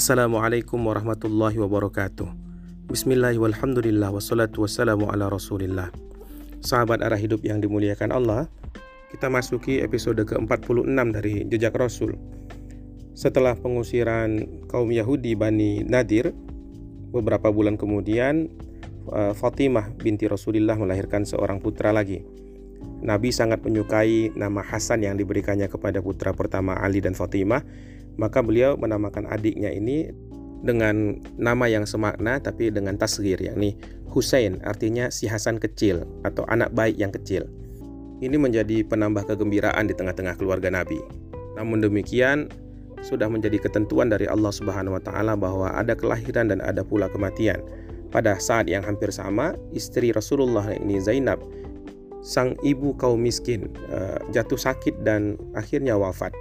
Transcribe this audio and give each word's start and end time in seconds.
Assalamualaikum 0.00 0.80
warahmatullahi 0.80 1.60
wabarakatuh. 1.60 2.24
Bismillahirrahmanirrahim 2.88 4.16
Wassalatu 4.16 4.64
wassalamu 4.64 5.12
ala 5.12 5.28
rasulillah. 5.28 5.92
Sahabat 6.64 7.04
arah 7.04 7.20
hidup 7.20 7.44
yang 7.44 7.60
dimuliakan 7.60 8.08
Allah 8.08 8.48
Kita 9.12 9.28
masuki 9.28 9.84
episode 9.84 10.24
ke-46 10.24 10.88
dari 11.12 11.44
Jejak 11.44 11.76
Rasul. 11.76 12.16
Setelah 13.12 13.52
pengusiran 13.60 14.40
kaum 14.72 14.88
Yahudi 14.88 15.36
Bani 15.36 15.84
Nadir 15.84 16.32
Beberapa 17.12 17.52
bulan 17.52 17.76
kemudian 17.76 18.48
eh, 19.04 19.32
Fatimah 19.36 20.00
binti 20.00 20.24
Rasulullah 20.24 20.80
melahirkan 20.80 21.28
seorang 21.28 21.60
putra 21.60 21.92
lagi. 21.92 22.24
Nabi 23.04 23.36
sangat 23.36 23.60
menyukai 23.60 24.32
nama 24.32 24.64
Hasan 24.64 25.04
yang 25.04 25.20
diberikannya 25.20 25.68
kepada 25.68 26.00
putra 26.00 26.32
pertama 26.32 26.80
Ali 26.80 27.04
dan 27.04 27.12
Fatimah 27.12 27.60
maka 28.16 28.42
beliau 28.42 28.74
menamakan 28.74 29.28
adiknya 29.30 29.70
ini 29.70 30.10
dengan 30.60 31.16
nama 31.40 31.66
yang 31.68 31.88
semakna 31.88 32.36
tapi 32.40 32.68
dengan 32.68 32.96
tasgir 33.00 33.40
yakni 33.40 33.76
Hussein 34.10 34.58
artinya 34.66 35.08
si 35.08 35.30
Hasan 35.30 35.62
kecil 35.62 36.02
atau 36.26 36.42
anak 36.50 36.74
baik 36.74 36.98
yang 36.98 37.14
kecil. 37.14 37.46
Ini 38.20 38.36
menjadi 38.36 38.84
penambah 38.84 39.24
kegembiraan 39.24 39.88
di 39.88 39.96
tengah-tengah 39.96 40.36
keluarga 40.36 40.68
Nabi. 40.68 41.00
Namun 41.56 41.80
demikian 41.80 42.52
sudah 43.00 43.32
menjadi 43.32 43.56
ketentuan 43.56 44.12
dari 44.12 44.28
Allah 44.28 44.52
Subhanahu 44.52 45.00
wa 45.00 45.02
taala 45.02 45.32
bahwa 45.38 45.72
ada 45.72 45.96
kelahiran 45.96 46.52
dan 46.52 46.60
ada 46.60 46.84
pula 46.84 47.08
kematian. 47.08 47.64
Pada 48.12 48.36
saat 48.36 48.66
yang 48.68 48.84
hampir 48.84 49.08
sama, 49.14 49.56
istri 49.72 50.10
Rasulullah 50.12 50.66
ini 50.74 50.98
Zainab, 51.00 51.40
sang 52.20 52.58
ibu 52.60 52.92
kaum 52.98 53.22
miskin, 53.22 53.72
eh, 53.88 54.18
jatuh 54.34 54.58
sakit 54.58 55.00
dan 55.06 55.40
akhirnya 55.56 55.96
wafat. 55.96 56.34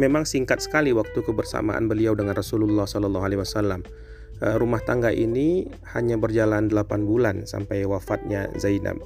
Memang 0.00 0.24
singkat 0.24 0.64
sekali 0.64 0.96
waktu 0.96 1.20
kebersamaan 1.20 1.84
beliau 1.84 2.16
dengan 2.16 2.32
Rasulullah 2.32 2.88
Sallallahu 2.88 3.20
Alaihi 3.20 3.44
Wasallam. 3.44 3.84
Eh, 4.40 4.56
rumah 4.56 4.80
tangga 4.80 5.12
ini 5.12 5.68
hanya 5.92 6.16
berjalan 6.16 6.72
8 6.72 7.04
bulan 7.04 7.44
sampai 7.44 7.84
wafatnya 7.84 8.48
Zainab 8.56 8.96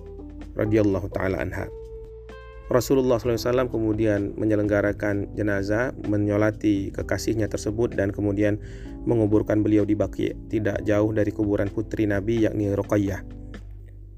radhiyallahu 0.55 1.11
taala 1.11 1.43
anha. 1.43 1.67
Rasulullah 2.71 3.21
SAW 3.21 3.69
kemudian 3.69 4.33
menyelenggarakan 4.41 5.37
jenazah, 5.37 5.93
menyolati 6.07 6.95
kekasihnya 6.95 7.51
tersebut 7.51 7.93
dan 7.93 8.09
kemudian 8.09 8.57
menguburkan 9.05 9.61
beliau 9.61 9.85
di 9.85 9.93
Baqi, 9.93 10.33
tidak 10.49 10.81
jauh 10.87 11.13
dari 11.13 11.29
kuburan 11.29 11.69
putri 11.69 12.09
Nabi 12.09 12.47
yakni 12.49 12.73
Ruqayyah. 12.73 13.21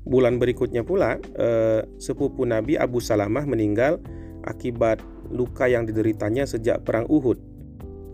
Bulan 0.07 0.39
berikutnya 0.39 0.87
pula, 0.87 1.19
eh, 1.41 1.83
sepupu 1.99 2.47
Nabi 2.47 2.79
Abu 2.79 3.03
Salamah 3.03 3.43
meninggal 3.49 3.99
akibat 4.47 5.03
luka 5.29 5.67
yang 5.67 5.85
dideritanya 5.85 6.47
sejak 6.47 6.87
perang 6.87 7.05
Uhud. 7.11 7.39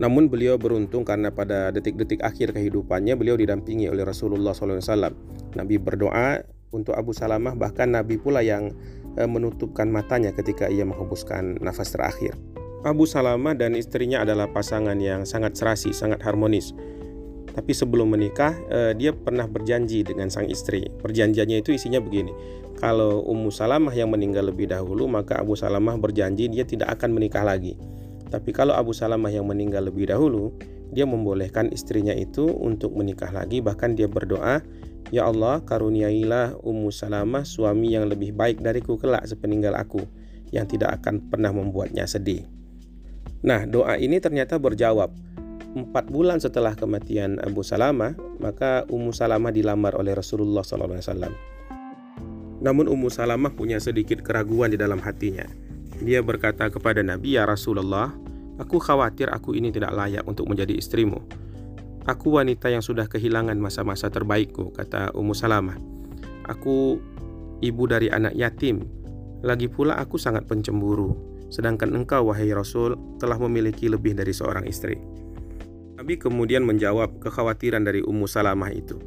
Namun 0.01 0.27
beliau 0.27 0.57
beruntung 0.57 1.05
karena 1.05 1.29
pada 1.29 1.69
detik-detik 1.69 2.25
akhir 2.25 2.57
kehidupannya 2.57 3.13
beliau 3.13 3.37
didampingi 3.37 3.87
oleh 3.87 4.01
Rasulullah 4.01 4.51
SAW. 4.57 5.13
Nabi 5.53 5.75
berdoa 5.77 6.41
untuk 6.73 6.97
Abu 6.97 7.13
Salamah 7.13 7.53
bahkan 7.53 7.93
Nabi 7.93 8.17
pula 8.17 8.41
yang 8.41 8.73
eh, 9.15 9.29
menutupkan 9.29 9.85
matanya 9.87 10.33
ketika 10.33 10.65
ia 10.65 10.83
menghembuskan 10.83 11.61
nafas 11.61 11.93
terakhir. 11.93 12.33
Abu 12.83 13.07
Salamah 13.07 13.55
dan 13.55 13.79
istrinya 13.79 14.27
adalah 14.27 14.51
pasangan 14.51 14.99
yang 14.99 15.23
sangat 15.23 15.55
serasi, 15.55 15.95
sangat 15.95 16.19
harmonis. 16.25 16.75
Tapi 17.53 17.69
sebelum 17.71 18.09
menikah, 18.11 18.57
eh, 18.67 18.91
dia 18.97 19.13
pernah 19.13 19.45
berjanji 19.45 20.01
dengan 20.01 20.27
sang 20.33 20.49
istri. 20.49 20.89
Perjanjiannya 20.89 21.61
itu 21.61 21.77
isinya 21.77 22.01
begini: 22.01 22.33
kalau 22.83 23.23
Ummu 23.23 23.47
Salamah 23.47 23.95
yang 23.95 24.11
meninggal 24.11 24.51
lebih 24.51 24.67
dahulu, 24.67 25.07
maka 25.07 25.39
Abu 25.39 25.55
Salamah 25.55 25.95
berjanji 25.95 26.51
dia 26.51 26.67
tidak 26.67 26.99
akan 26.99 27.15
menikah 27.15 27.39
lagi. 27.39 27.79
Tapi 28.27 28.51
kalau 28.51 28.75
Abu 28.75 28.91
Salamah 28.91 29.31
yang 29.31 29.47
meninggal 29.47 29.87
lebih 29.87 30.11
dahulu, 30.11 30.51
dia 30.91 31.07
membolehkan 31.07 31.71
istrinya 31.71 32.11
itu 32.11 32.43
untuk 32.43 32.91
menikah 32.91 33.31
lagi. 33.31 33.63
Bahkan 33.63 33.95
dia 33.95 34.11
berdoa, 34.11 34.59
Ya 35.15 35.23
Allah, 35.23 35.63
karuniailah 35.63 36.59
Ummu 36.59 36.91
Salamah 36.91 37.47
suami 37.47 37.95
yang 37.95 38.11
lebih 38.11 38.35
baik 38.35 38.59
dariku 38.59 38.99
kelak 38.99 39.23
sepeninggal 39.31 39.79
aku, 39.79 40.03
yang 40.51 40.67
tidak 40.67 40.99
akan 40.99 41.23
pernah 41.31 41.55
membuatnya 41.55 42.03
sedih. 42.03 42.43
Nah, 43.47 43.63
doa 43.63 43.95
ini 43.95 44.19
ternyata 44.19 44.59
berjawab. 44.59 45.07
Empat 45.71 46.11
bulan 46.11 46.43
setelah 46.43 46.75
kematian 46.75 47.39
Abu 47.39 47.63
Salamah, 47.63 48.11
maka 48.43 48.83
Ummu 48.91 49.15
Salamah 49.15 49.55
dilamar 49.55 49.95
oleh 49.95 50.11
Rasulullah 50.11 50.67
SAW. 50.67 51.53
Namun 52.63 52.87
Ummu 52.87 53.11
Salamah 53.11 53.51
punya 53.51 53.77
sedikit 53.83 54.23
keraguan 54.23 54.71
di 54.71 54.79
dalam 54.79 55.03
hatinya. 55.03 55.43
Dia 55.99 56.23
berkata 56.23 56.71
kepada 56.71 57.03
Nabi, 57.03 57.35
"Ya 57.35 57.43
Rasulullah, 57.43 58.15
aku 58.55 58.79
khawatir 58.79 59.27
aku 59.29 59.53
ini 59.53 59.69
tidak 59.69 59.91
layak 59.91 60.23
untuk 60.23 60.47
menjadi 60.47 60.71
istrimu. 60.71 61.19
Aku 62.07 62.39
wanita 62.39 62.71
yang 62.71 62.79
sudah 62.79 63.11
kehilangan 63.11 63.59
masa-masa 63.59 64.07
terbaikku," 64.07 64.71
kata 64.79 65.11
Ummu 65.11 65.35
Salamah. 65.35 65.75
"Aku 66.47 67.03
ibu 67.59 67.83
dari 67.83 68.07
anak 68.07 68.31
yatim. 68.35 68.87
Lagi 69.43 69.67
pula 69.67 69.99
aku 69.99 70.15
sangat 70.15 70.47
pencemburu, 70.47 71.19
sedangkan 71.51 71.91
engkau 71.91 72.31
wahai 72.31 72.55
Rasul 72.55 72.95
telah 73.19 73.35
memiliki 73.43 73.91
lebih 73.91 74.15
dari 74.15 74.31
seorang 74.31 74.63
istri." 74.63 74.95
Nabi 75.99 76.19
kemudian 76.19 76.67
menjawab 76.67 77.19
kekhawatiran 77.23 77.83
dari 77.83 78.03
Ummu 78.03 78.27
Salamah 78.27 78.71
itu. 78.75 78.99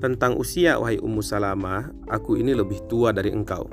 Tentang 0.00 0.32
usia, 0.40 0.80
wahai 0.80 0.96
Ummu 0.96 1.20
Salamah, 1.20 1.92
aku 2.08 2.40
ini 2.40 2.56
lebih 2.56 2.80
tua 2.88 3.12
dari 3.12 3.36
engkau. 3.36 3.68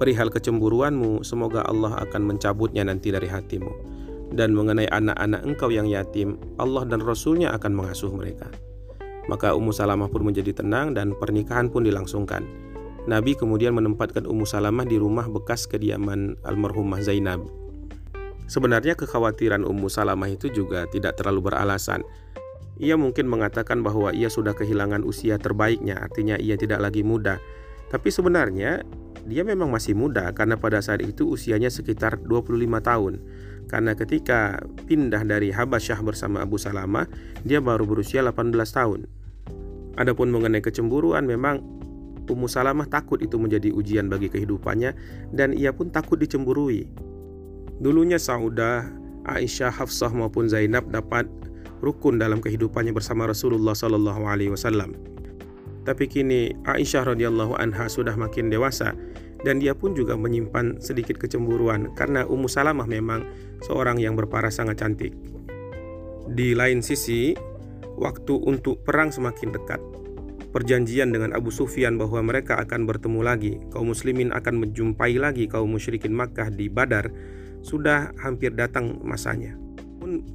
Perihal 0.00 0.32
kecemburuanmu, 0.32 1.20
semoga 1.20 1.60
Allah 1.68 2.08
akan 2.08 2.24
mencabutnya 2.24 2.88
nanti 2.88 3.12
dari 3.12 3.28
hatimu. 3.28 3.68
Dan 4.32 4.56
mengenai 4.56 4.88
anak-anak 4.88 5.44
engkau 5.44 5.68
yang 5.68 5.84
yatim, 5.84 6.40
Allah 6.56 6.88
dan 6.88 7.04
Rasulnya 7.04 7.52
akan 7.52 7.84
mengasuh 7.84 8.08
mereka. 8.08 8.48
Maka 9.28 9.52
Ummu 9.52 9.68
Salamah 9.76 10.08
pun 10.08 10.24
menjadi 10.24 10.56
tenang 10.56 10.96
dan 10.96 11.12
pernikahan 11.12 11.68
pun 11.68 11.84
dilangsungkan. 11.84 12.48
Nabi 13.04 13.36
kemudian 13.36 13.76
menempatkan 13.76 14.24
Ummu 14.24 14.48
Salamah 14.48 14.88
di 14.88 14.96
rumah 14.96 15.28
bekas 15.28 15.68
kediaman 15.68 16.40
almarhumah 16.48 17.04
Zainab. 17.04 17.44
Sebenarnya 18.48 18.96
kekhawatiran 18.96 19.68
Ummu 19.68 19.92
Salamah 19.92 20.32
itu 20.32 20.48
juga 20.48 20.88
tidak 20.88 21.20
terlalu 21.20 21.52
beralasan 21.52 22.00
ia 22.78 22.94
mungkin 22.94 23.26
mengatakan 23.26 23.82
bahwa 23.82 24.14
ia 24.14 24.30
sudah 24.30 24.54
kehilangan 24.54 25.02
usia 25.02 25.34
terbaiknya, 25.36 25.98
artinya 25.98 26.38
ia 26.38 26.54
tidak 26.54 26.78
lagi 26.78 27.02
muda. 27.02 27.42
Tapi 27.90 28.08
sebenarnya 28.14 28.86
dia 29.26 29.42
memang 29.42 29.68
masih 29.68 29.98
muda 29.98 30.30
karena 30.30 30.54
pada 30.54 30.78
saat 30.78 31.02
itu 31.02 31.26
usianya 31.26 31.68
sekitar 31.68 32.22
25 32.22 32.54
tahun. 32.80 33.14
Karena 33.68 33.92
ketika 33.92 34.64
pindah 34.88 35.28
dari 35.28 35.52
Habasyah 35.52 36.00
bersama 36.00 36.40
Abu 36.40 36.56
Salamah, 36.56 37.04
dia 37.44 37.60
baru 37.60 37.84
berusia 37.84 38.24
18 38.24 38.54
tahun. 38.72 39.04
Adapun 39.98 40.32
mengenai 40.32 40.64
kecemburuan 40.64 41.26
memang 41.28 41.60
Ummu 42.28 42.44
Salamah 42.44 42.84
takut 42.86 43.18
itu 43.24 43.40
menjadi 43.40 43.72
ujian 43.72 44.06
bagi 44.12 44.28
kehidupannya 44.28 44.92
dan 45.32 45.56
ia 45.56 45.72
pun 45.72 45.88
takut 45.88 46.20
dicemburui. 46.20 46.84
Dulunya 47.80 48.20
Saudah, 48.20 48.84
Aisyah, 49.24 49.72
Hafsah 49.72 50.12
maupun 50.12 50.46
Zainab 50.46 50.92
dapat 50.92 51.24
rukun 51.80 52.18
dalam 52.18 52.42
kehidupannya 52.42 52.94
bersama 52.94 53.26
Rasulullah 53.28 53.74
Sallallahu 53.74 54.22
Alaihi 54.26 54.52
Wasallam. 54.52 54.94
Tapi 55.88 56.04
kini 56.04 56.52
Aisyah 56.68 57.16
radhiyallahu 57.16 57.56
anha 57.56 57.88
sudah 57.88 58.12
makin 58.12 58.52
dewasa 58.52 58.92
dan 59.46 59.62
dia 59.62 59.72
pun 59.72 59.94
juga 59.94 60.18
menyimpan 60.18 60.82
sedikit 60.82 61.16
kecemburuan 61.16 61.94
karena 61.94 62.26
Ummu 62.26 62.50
Salamah 62.50 62.84
memang 62.84 63.24
seorang 63.64 63.96
yang 63.96 64.18
berparas 64.18 64.58
sangat 64.58 64.82
cantik. 64.82 65.14
Di 66.28 66.52
lain 66.52 66.84
sisi, 66.84 67.32
waktu 67.96 68.34
untuk 68.44 68.84
perang 68.84 69.08
semakin 69.08 69.50
dekat. 69.54 69.80
Perjanjian 70.48 71.12
dengan 71.12 71.36
Abu 71.36 71.52
Sufyan 71.52 72.00
bahwa 72.00 72.24
mereka 72.24 72.56
akan 72.56 72.88
bertemu 72.88 73.20
lagi, 73.20 73.52
kaum 73.68 73.92
muslimin 73.92 74.32
akan 74.32 74.64
menjumpai 74.64 75.16
lagi 75.20 75.44
kaum 75.44 75.72
musyrikin 75.72 76.12
Makkah 76.12 76.48
di 76.48 76.72
Badar, 76.72 77.12
sudah 77.60 78.16
hampir 78.20 78.56
datang 78.56 78.96
masanya. 79.04 79.67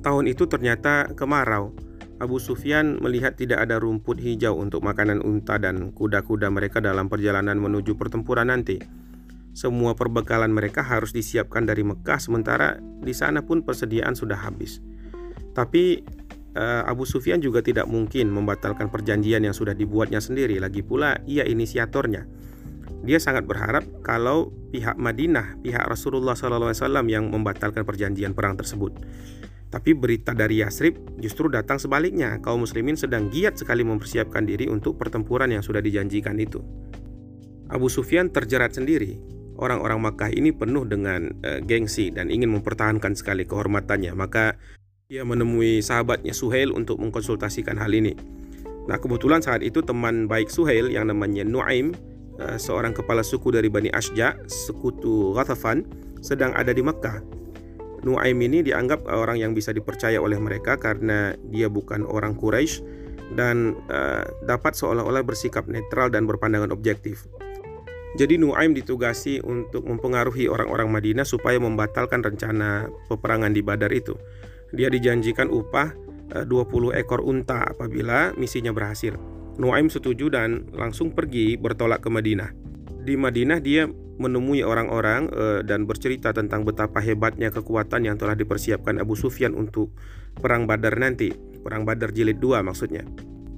Tahun 0.03 0.25
itu 0.27 0.45
ternyata 0.45 1.11
kemarau. 1.15 1.73
Abu 2.21 2.39
Sufyan 2.39 3.01
melihat 3.03 3.35
tidak 3.35 3.67
ada 3.67 3.81
rumput 3.81 4.15
hijau 4.21 4.55
untuk 4.55 4.85
makanan 4.85 5.19
unta 5.19 5.59
dan 5.59 5.91
kuda-kuda 5.91 6.47
mereka 6.47 6.79
dalam 6.79 7.11
perjalanan 7.11 7.59
menuju 7.59 7.99
pertempuran 7.99 8.47
nanti. 8.47 8.79
Semua 9.53 9.93
perbekalan 9.93 10.49
mereka 10.49 10.81
harus 10.81 11.13
disiapkan 11.13 11.67
dari 11.67 11.85
Mekah 11.85 12.17
sementara 12.17 12.79
di 12.81 13.13
sana 13.13 13.43
pun 13.45 13.61
persediaan 13.61 14.15
sudah 14.15 14.39
habis. 14.39 14.81
Tapi 15.53 16.01
eh, 16.57 16.81
Abu 16.87 17.05
Sufyan 17.05 17.43
juga 17.43 17.61
tidak 17.61 17.85
mungkin 17.85 18.33
membatalkan 18.33 18.89
perjanjian 18.89 19.45
yang 19.45 19.53
sudah 19.53 19.77
dibuatnya 19.77 20.23
sendiri. 20.23 20.57
Lagi 20.57 20.81
pula 20.81 21.21
ia 21.29 21.45
inisiatornya. 21.45 22.25
Dia 23.03 23.19
sangat 23.19 23.43
berharap 23.43 23.83
kalau 23.99 24.55
pihak 24.71 24.95
Madinah, 24.95 25.59
pihak 25.59 25.83
Rasulullah 25.85 26.39
SAW 26.39 26.71
yang 27.11 27.27
membatalkan 27.29 27.83
perjanjian 27.83 28.31
perang 28.31 28.55
tersebut. 28.55 28.95
Tapi 29.73 29.97
berita 29.97 30.37
dari 30.37 30.61
Yasrib 30.61 31.17
justru 31.17 31.49
datang 31.49 31.81
sebaliknya. 31.81 32.37
Kaum 32.45 32.61
muslimin 32.61 32.93
sedang 32.93 33.33
giat 33.33 33.57
sekali 33.57 33.81
mempersiapkan 33.81 34.45
diri 34.45 34.69
untuk 34.69 35.01
pertempuran 35.01 35.49
yang 35.49 35.65
sudah 35.65 35.81
dijanjikan 35.81 36.37
itu. 36.37 36.61
Abu 37.73 37.89
Sufyan 37.89 38.29
terjerat 38.29 38.77
sendiri. 38.77 39.17
Orang-orang 39.57 39.97
Makkah 39.97 40.29
ini 40.29 40.53
penuh 40.53 40.85
dengan 40.85 41.25
uh, 41.41 41.57
gengsi 41.65 42.13
dan 42.13 42.29
ingin 42.29 42.53
mempertahankan 42.53 43.17
sekali 43.17 43.49
kehormatannya. 43.49 44.13
Maka 44.13 44.61
Dia 45.09 45.21
menemui 45.25 45.81
sahabatnya 45.81 46.33
Suhail 46.33 46.73
untuk 46.73 46.97
mengkonsultasikan 46.97 47.77
hal 47.77 47.93
ini. 47.93 48.17
Nah, 48.89 48.97
kebetulan 48.97 49.45
saat 49.45 49.61
itu 49.61 49.81
teman 49.85 50.25
baik 50.25 50.49
Suhail 50.49 50.89
yang 50.89 51.09
namanya 51.11 51.45
Nuaim, 51.45 51.93
eh, 52.41 52.57
seorang 52.57 52.97
kepala 52.97 53.21
suku 53.21 53.53
dari 53.53 53.69
Bani 53.69 53.93
Ashja, 53.93 54.33
sekutu 54.49 55.37
Ghatafan, 55.37 55.85
sedang 56.23 56.55
ada 56.57 56.73
di 56.73 56.81
Mekah. 56.81 57.42
Nuaim 58.03 58.35
ini 58.43 58.59
dianggap 58.59 59.07
orang 59.07 59.39
yang 59.39 59.55
bisa 59.55 59.71
dipercaya 59.71 60.19
oleh 60.19 60.35
mereka 60.35 60.75
karena 60.75 61.31
dia 61.47 61.71
bukan 61.71 62.03
orang 62.03 62.35
Quraisy 62.35 62.83
dan 63.39 63.79
uh, 63.87 64.27
dapat 64.43 64.75
seolah-olah 64.75 65.23
bersikap 65.23 65.65
netral 65.71 66.11
dan 66.11 66.27
berpandangan 66.27 66.75
objektif. 66.75 67.25
Jadi 68.13 68.37
Nuaim 68.37 68.77
ditugasi 68.77 69.41
untuk 69.41 69.89
mempengaruhi 69.89 70.45
orang-orang 70.45 70.85
Madinah 70.91 71.25
supaya 71.25 71.57
membatalkan 71.57 72.21
rencana 72.21 72.85
peperangan 73.09 73.49
di 73.49 73.65
Badar 73.65 73.89
itu. 73.89 74.13
Dia 74.69 74.91
dijanjikan 74.93 75.49
upah 75.49 75.97
20 76.45 76.45
eh, 76.93 77.01
ekor 77.01 77.25
unta 77.25 77.65
apabila 77.65 78.37
misinya 78.37 78.69
berhasil. 78.69 79.17
Nuaim 79.57 79.89
setuju 79.89 80.29
dan 80.29 80.69
langsung 80.73 81.13
pergi 81.13 81.57
bertolak 81.57 82.05
ke 82.05 82.09
Madinah. 82.09 82.62
Di 83.03 83.19
Madinah 83.19 83.59
dia 83.59 83.83
menemui 84.15 84.63
orang-orang 84.63 85.27
uh, 85.35 85.59
dan 85.59 85.83
bercerita 85.83 86.31
tentang 86.31 86.63
betapa 86.63 87.03
hebatnya 87.03 87.51
kekuatan 87.51 88.07
yang 88.07 88.15
telah 88.15 88.39
dipersiapkan 88.39 88.95
Abu 88.95 89.19
Sufyan 89.19 89.51
untuk 89.51 89.91
perang 90.39 90.63
Badar 90.63 90.95
nanti, 90.95 91.35
perang 91.59 91.83
Badar 91.83 92.15
jilid 92.15 92.39
2 92.39 92.63
maksudnya 92.63 93.03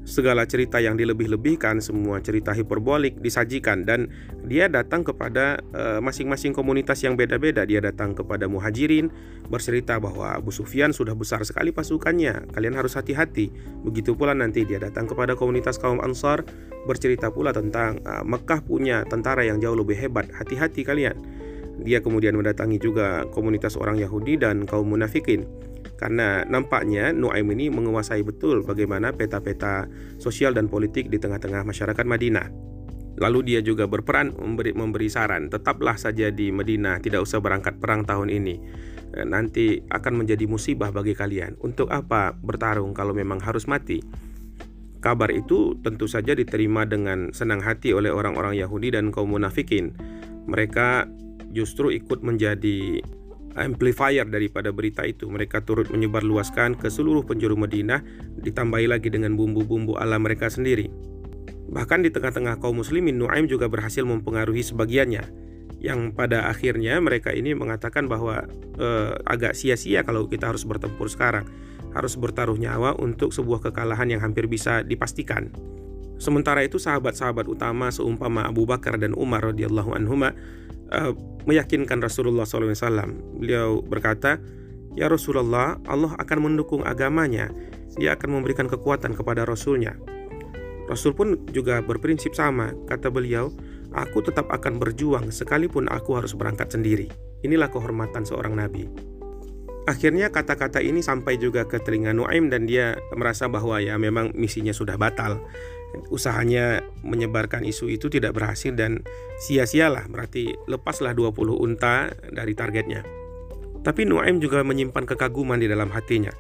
segala 0.05 0.45
cerita 0.45 0.77
yang 0.77 0.95
dilebih-lebihkan, 0.95 1.81
semua 1.81 2.21
cerita 2.21 2.53
hiperbolik 2.53 3.17
disajikan 3.19 3.83
dan 3.83 4.07
dia 4.45 4.69
datang 4.69 5.01
kepada 5.01 5.59
eh, 5.73 5.99
masing-masing 5.99 6.53
uh, 6.53 6.57
komunitas 6.61 7.01
yang 7.01 7.17
beda-beda. 7.17 7.65
Dia 7.65 7.81
datang 7.81 8.13
kepada 8.13 8.45
Muhajirin 8.45 9.09
bercerita 9.49 9.97
bahwa 9.97 10.37
Abu 10.37 10.53
Sufyan 10.53 10.93
sudah 10.93 11.17
besar 11.17 11.41
sekali 11.41 11.73
pasukannya. 11.73 12.53
Kalian 12.53 12.77
harus 12.77 12.93
hati-hati. 12.93 13.49
Begitu 13.81 14.13
pula 14.13 14.37
nanti 14.37 14.63
dia 14.63 14.77
datang 14.77 15.09
kepada 15.09 15.33
komunitas 15.33 15.81
kaum 15.81 15.97
Ansar 15.99 16.45
bercerita 16.85 17.33
pula 17.33 17.49
tentang 17.49 17.97
uh, 18.05 18.21
Mekah 18.21 18.61
punya 18.61 19.01
tentara 19.09 19.41
yang 19.41 19.57
jauh 19.57 19.75
lebih 19.75 19.97
hebat. 19.97 20.29
Hati-hati 20.29 20.85
kalian. 20.85 21.17
Dia 21.81 21.99
kemudian 21.99 22.37
mendatangi 22.39 22.79
juga 22.79 23.27
komunitas 23.31 23.75
orang 23.75 23.99
Yahudi 23.99 24.39
dan 24.39 24.63
kaum 24.63 24.87
munafikin 24.87 25.43
karena 25.95 26.43
nampaknya 26.43 27.15
Nuaim 27.15 27.47
ini 27.55 27.71
menguasai 27.71 28.19
betul 28.21 28.67
bagaimana 28.67 29.15
peta-peta 29.15 29.87
sosial 30.19 30.51
dan 30.51 30.67
politik 30.67 31.07
di 31.07 31.15
tengah-tengah 31.15 31.63
masyarakat 31.63 32.05
Madinah. 32.05 32.47
Lalu 33.15 33.55
dia 33.55 33.59
juga 33.63 33.87
berperan 33.87 34.35
memberi, 34.35 34.75
memberi 34.75 35.07
saran, 35.07 35.47
tetaplah 35.47 35.95
saja 35.95 36.27
di 36.35 36.51
Madinah, 36.51 36.99
tidak 36.99 37.23
usah 37.23 37.39
berangkat 37.39 37.79
perang 37.79 38.03
tahun 38.03 38.27
ini. 38.27 38.55
Eh, 39.15 39.23
nanti 39.23 39.79
akan 39.87 40.19
menjadi 40.19 40.43
musibah 40.51 40.91
bagi 40.91 41.15
kalian. 41.15 41.55
Untuk 41.63 41.87
apa 41.95 42.35
bertarung 42.35 42.91
kalau 42.91 43.15
memang 43.15 43.39
harus 43.39 43.71
mati? 43.71 44.03
Kabar 44.99 45.31
itu 45.31 45.79
tentu 45.79 46.11
saja 46.11 46.35
diterima 46.35 46.83
dengan 46.83 47.31
senang 47.31 47.63
hati 47.63 47.95
oleh 47.95 48.11
orang-orang 48.11 48.59
Yahudi 48.59 48.91
dan 48.91 49.15
kaum 49.15 49.31
munafikin. 49.31 49.95
Mereka 50.51 51.07
justru 51.55 51.95
ikut 51.95 52.19
menjadi 52.19 52.99
amplifier 53.55 54.27
daripada 54.27 54.69
berita 54.75 55.07
itu. 55.07 55.31
Mereka 55.31 55.63
turut 55.63 55.87
menyebarluaskan 55.89 56.75
ke 56.75 56.91
seluruh 56.91 57.23
penjuru 57.23 57.55
Madinah, 57.55 58.03
ditambahi 58.43 58.91
lagi 58.91 59.07
dengan 59.07 59.39
bumbu-bumbu 59.39 59.95
alam 59.95 60.27
mereka 60.27 60.51
sendiri. 60.51 60.91
Bahkan 61.71 62.05
di 62.05 62.13
tengah-tengah 62.13 62.61
kaum 62.61 62.77
muslimin, 62.83 63.17
Nuaim 63.17 63.49
juga 63.49 63.65
berhasil 63.71 64.03
mempengaruhi 64.05 64.61
sebagiannya. 64.61 65.47
Yang 65.81 66.13
pada 66.13 66.49
akhirnya 66.51 66.97
mereka 67.01 67.33
ini 67.33 67.55
mengatakan 67.57 68.05
bahwa 68.05 68.45
eh, 68.77 69.13
agak 69.25 69.57
sia-sia 69.57 70.05
kalau 70.05 70.27
kita 70.29 70.51
harus 70.51 70.67
bertempur 70.67 71.09
sekarang. 71.09 71.47
Harus 71.95 72.19
bertaruh 72.19 72.59
nyawa 72.59 72.99
untuk 72.99 73.31
sebuah 73.31 73.71
kekalahan 73.71 74.11
yang 74.11 74.19
hampir 74.19 74.51
bisa 74.51 74.83
dipastikan. 74.83 75.47
Sementara 76.15 76.63
itu 76.63 76.79
sahabat-sahabat 76.79 77.47
utama 77.47 77.91
seumpama 77.91 78.47
Abu 78.47 78.63
Bakar 78.67 78.99
dan 78.99 79.15
Umar 79.15 79.51
radhiyallahu 79.51 79.95
anhuma 79.95 80.31
uh, 80.91 81.13
meyakinkan 81.45 82.01
Rasulullah 82.01 82.43
SAW. 82.43 82.81
Beliau 83.39 83.81
berkata, 83.85 84.41
Ya 84.95 85.11
Rasulullah, 85.11 85.77
Allah 85.85 86.15
akan 86.17 86.51
mendukung 86.51 86.83
agamanya. 86.87 87.51
Dia 87.95 88.15
akan 88.15 88.41
memberikan 88.41 88.67
kekuatan 88.67 89.15
kepada 89.15 89.43
Rasulnya. 89.43 89.95
Rasul 90.85 91.17
pun 91.17 91.41
juga 91.51 91.81
berprinsip 91.81 92.31
sama. 92.37 92.71
Kata 92.87 93.09
beliau, 93.09 93.51
aku 93.91 94.23
tetap 94.23 94.47
akan 94.51 94.77
berjuang 94.77 95.33
sekalipun 95.33 95.89
aku 95.91 96.15
harus 96.15 96.31
berangkat 96.37 96.71
sendiri. 96.71 97.09
Inilah 97.41 97.67
kehormatan 97.73 98.23
seorang 98.23 98.55
nabi. 98.55 98.87
Akhirnya 99.85 100.33
kata-kata 100.33 100.81
ini 100.81 101.05
sampai 101.05 101.37
juga 101.37 101.69
ke 101.69 101.77
telinga 101.77 102.09
Nuaim 102.09 102.49
dan 102.49 102.65
dia 102.65 102.97
merasa 103.13 103.45
bahwa 103.45 103.77
ya 103.77 103.93
memang 104.01 104.33
misinya 104.33 104.73
sudah 104.73 104.97
batal 104.97 105.37
usahanya 106.09 106.83
menyebarkan 107.01 107.63
isu 107.63 107.91
itu 107.91 108.07
tidak 108.11 108.35
berhasil 108.35 108.71
dan 108.73 109.03
sia-sialah 109.43 110.07
berarti 110.07 110.55
lepaslah 110.67 111.13
20 111.13 111.55
unta 111.55 112.11
dari 112.31 112.53
targetnya. 112.55 113.03
Tapi 113.85 114.01
Nuaim 114.09 114.41
juga 114.41 114.65
menyimpan 114.65 115.05
kekaguman 115.05 115.61
di 115.61 115.69
dalam 115.69 115.93
hatinya. 115.93 116.33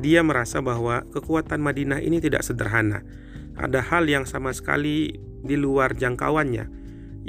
Dia 0.00 0.24
merasa 0.24 0.64
bahwa 0.64 1.04
kekuatan 1.12 1.60
Madinah 1.60 2.00
ini 2.00 2.18
tidak 2.18 2.40
sederhana. 2.40 3.04
Ada 3.60 3.84
hal 3.84 4.08
yang 4.08 4.24
sama 4.24 4.54
sekali 4.56 5.12
di 5.44 5.56
luar 5.58 5.92
jangkauannya 5.92 6.64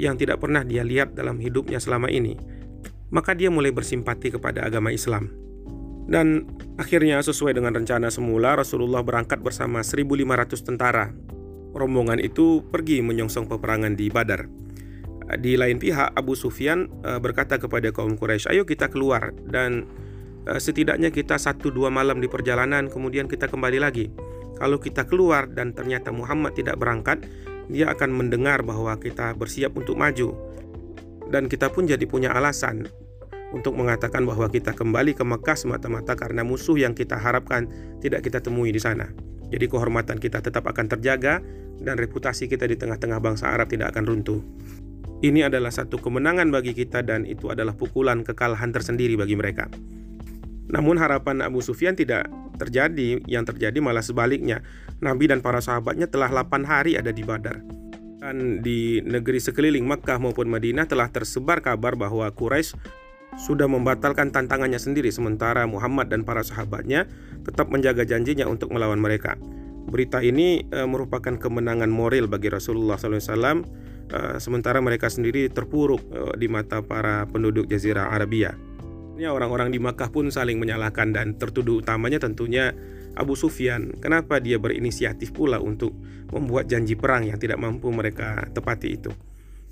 yang 0.00 0.16
tidak 0.16 0.40
pernah 0.40 0.64
dia 0.64 0.80
lihat 0.80 1.12
dalam 1.12 1.36
hidupnya 1.36 1.76
selama 1.76 2.08
ini. 2.08 2.40
Maka 3.12 3.36
dia 3.36 3.52
mulai 3.52 3.74
bersimpati 3.74 4.32
kepada 4.32 4.64
agama 4.64 4.94
Islam. 4.94 5.28
Dan 6.10 6.48
akhirnya 6.80 7.20
sesuai 7.20 7.54
dengan 7.54 7.76
rencana 7.76 8.08
semula 8.08 8.56
Rasulullah 8.56 9.04
berangkat 9.04 9.44
bersama 9.44 9.84
1500 9.84 10.66
tentara 10.66 11.12
rombongan 11.74 12.18
itu 12.18 12.64
pergi 12.66 13.02
menyongsong 13.02 13.46
peperangan 13.46 13.94
di 13.94 14.10
Badar. 14.10 14.46
Di 15.38 15.54
lain 15.54 15.78
pihak, 15.78 16.18
Abu 16.18 16.34
Sufyan 16.34 16.90
eh, 17.06 17.22
berkata 17.22 17.54
kepada 17.62 17.94
kaum 17.94 18.18
Quraisy, 18.18 18.50
"Ayo 18.50 18.66
kita 18.66 18.90
keluar 18.90 19.30
dan 19.46 19.86
eh, 20.50 20.58
setidaknya 20.58 21.14
kita 21.14 21.38
satu 21.38 21.70
dua 21.70 21.86
malam 21.86 22.18
di 22.18 22.26
perjalanan, 22.26 22.90
kemudian 22.90 23.30
kita 23.30 23.46
kembali 23.46 23.78
lagi. 23.78 24.10
Kalau 24.58 24.82
kita 24.82 25.06
keluar 25.06 25.46
dan 25.46 25.72
ternyata 25.72 26.10
Muhammad 26.10 26.58
tidak 26.58 26.76
berangkat, 26.82 27.22
dia 27.70 27.88
akan 27.94 28.10
mendengar 28.10 28.66
bahwa 28.66 28.98
kita 28.98 29.32
bersiap 29.38 29.78
untuk 29.78 29.94
maju, 29.94 30.34
dan 31.30 31.46
kita 31.46 31.70
pun 31.70 31.86
jadi 31.86 32.02
punya 32.10 32.34
alasan 32.34 32.90
untuk 33.54 33.78
mengatakan 33.78 34.26
bahwa 34.26 34.50
kita 34.50 34.74
kembali 34.74 35.14
ke 35.14 35.22
Mekah 35.22 35.54
semata-mata 35.54 36.18
karena 36.18 36.42
musuh 36.42 36.74
yang 36.74 36.92
kita 36.92 37.14
harapkan 37.14 37.70
tidak 38.02 38.26
kita 38.26 38.42
temui 38.42 38.74
di 38.74 38.82
sana." 38.82 39.29
Jadi 39.50 39.66
kehormatan 39.66 40.22
kita 40.22 40.38
tetap 40.40 40.64
akan 40.70 40.86
terjaga 40.86 41.42
dan 41.82 41.98
reputasi 41.98 42.46
kita 42.46 42.70
di 42.70 42.78
tengah-tengah 42.78 43.18
bangsa 43.18 43.50
Arab 43.50 43.66
tidak 43.66 43.92
akan 43.92 44.04
runtuh. 44.06 44.40
Ini 45.20 45.52
adalah 45.52 45.68
satu 45.68 46.00
kemenangan 46.00 46.48
bagi 46.48 46.72
kita 46.72 47.04
dan 47.04 47.28
itu 47.28 47.52
adalah 47.52 47.76
pukulan 47.76 48.24
kekalahan 48.24 48.72
tersendiri 48.72 49.20
bagi 49.20 49.36
mereka. 49.36 49.68
Namun 50.70 50.96
harapan 50.96 51.42
Abu 51.42 51.60
Sufyan 51.60 51.98
tidak 51.98 52.30
terjadi, 52.56 53.20
yang 53.26 53.42
terjadi 53.44 53.76
malah 53.82 54.06
sebaliknya. 54.06 54.62
Nabi 55.02 55.28
dan 55.28 55.42
para 55.42 55.58
sahabatnya 55.58 56.06
telah 56.06 56.30
8 56.30 56.62
hari 56.64 56.94
ada 56.94 57.10
di 57.10 57.26
Badar. 57.26 57.58
Dan 58.20 58.60
di 58.60 59.00
negeri 59.00 59.40
sekeliling 59.40 59.82
Makkah 59.84 60.20
maupun 60.20 60.46
Madinah 60.46 60.84
telah 60.84 61.08
tersebar 61.08 61.64
kabar 61.64 61.96
bahwa 61.96 62.28
Quraisy 62.28 62.76
sudah 63.40 63.64
membatalkan 63.64 64.28
tantangannya 64.28 64.76
sendiri 64.76 65.08
sementara 65.08 65.64
Muhammad 65.64 66.12
dan 66.12 66.28
para 66.28 66.44
sahabatnya 66.44 67.08
tetap 67.40 67.72
menjaga 67.72 68.04
janjinya 68.04 68.44
untuk 68.44 68.68
melawan 68.68 69.00
mereka. 69.00 69.40
Berita 69.88 70.20
ini 70.20 70.60
e, 70.68 70.80
merupakan 70.84 71.40
kemenangan 71.40 71.88
moral 71.88 72.28
bagi 72.28 72.52
Rasulullah 72.52 73.00
SAW, 73.00 73.16
e, 73.16 73.48
eh, 74.12 74.36
sementara 74.36 74.84
mereka 74.84 75.08
sendiri 75.08 75.48
terpuruk 75.48 76.04
e, 76.12 76.20
di 76.36 76.52
mata 76.52 76.84
para 76.84 77.24
penduduk 77.24 77.64
Jazirah 77.64 78.12
Arabia. 78.12 78.52
Ini 79.16 79.28
orang-orang 79.32 79.72
di 79.72 79.80
Makkah 79.80 80.12
pun 80.12 80.28
saling 80.28 80.60
menyalahkan 80.60 81.12
dan 81.16 81.36
tertuduh 81.40 81.80
utamanya 81.80 82.20
tentunya 82.20 82.76
Abu 83.16 83.36
Sufyan. 83.36 83.96
Kenapa 84.04 84.36
dia 84.38 84.60
berinisiatif 84.60 85.32
pula 85.32 85.60
untuk 85.60 85.96
membuat 86.28 86.68
janji 86.68 86.92
perang 86.94 87.24
yang 87.28 87.40
tidak 87.40 87.56
mampu 87.56 87.88
mereka 87.88 88.48
tepati 88.52 89.00
itu? 89.00 89.12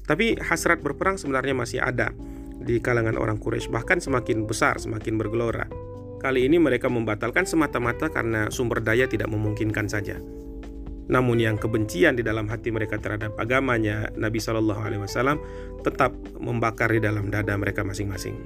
Tapi 0.08 0.40
hasrat 0.40 0.80
berperang 0.80 1.20
sebenarnya 1.20 1.52
masih 1.52 1.80
ada 1.84 2.12
di 2.62 2.82
kalangan 2.82 3.14
orang 3.16 3.38
Quraisy 3.38 3.70
bahkan 3.70 4.02
semakin 4.02 4.44
besar, 4.44 4.78
semakin 4.78 5.16
bergelora. 5.16 5.66
Kali 6.18 6.50
ini 6.50 6.58
mereka 6.58 6.90
membatalkan 6.90 7.46
semata-mata 7.46 8.10
karena 8.10 8.50
sumber 8.50 8.82
daya 8.82 9.06
tidak 9.06 9.30
memungkinkan 9.30 9.86
saja. 9.86 10.18
Namun 11.08 11.40
yang 11.40 11.56
kebencian 11.56 12.20
di 12.20 12.22
dalam 12.26 12.50
hati 12.52 12.68
mereka 12.68 13.00
terhadap 13.00 13.32
agamanya 13.40 14.12
Nabi 14.18 14.42
Shallallahu 14.42 14.82
Alaihi 14.82 15.02
Wasallam 15.06 15.40
tetap 15.80 16.12
membakar 16.36 16.92
di 16.92 17.00
dalam 17.00 17.32
dada 17.32 17.56
mereka 17.56 17.80
masing-masing. 17.80 18.36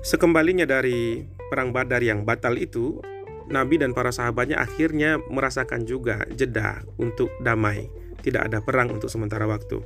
Sekembalinya 0.00 0.64
dari 0.64 1.26
perang 1.50 1.74
Badar 1.74 2.00
yang 2.00 2.24
batal 2.24 2.56
itu, 2.56 3.02
Nabi 3.50 3.78
dan 3.78 3.92
para 3.92 4.10
sahabatnya 4.10 4.58
akhirnya 4.62 5.18
merasakan 5.28 5.84
juga 5.84 6.24
jeda 6.32 6.82
untuk 6.96 7.28
damai. 7.42 7.90
Tidak 8.24 8.42
ada 8.42 8.58
perang 8.64 8.90
untuk 8.90 9.10
sementara 9.10 9.44
waktu. 9.44 9.82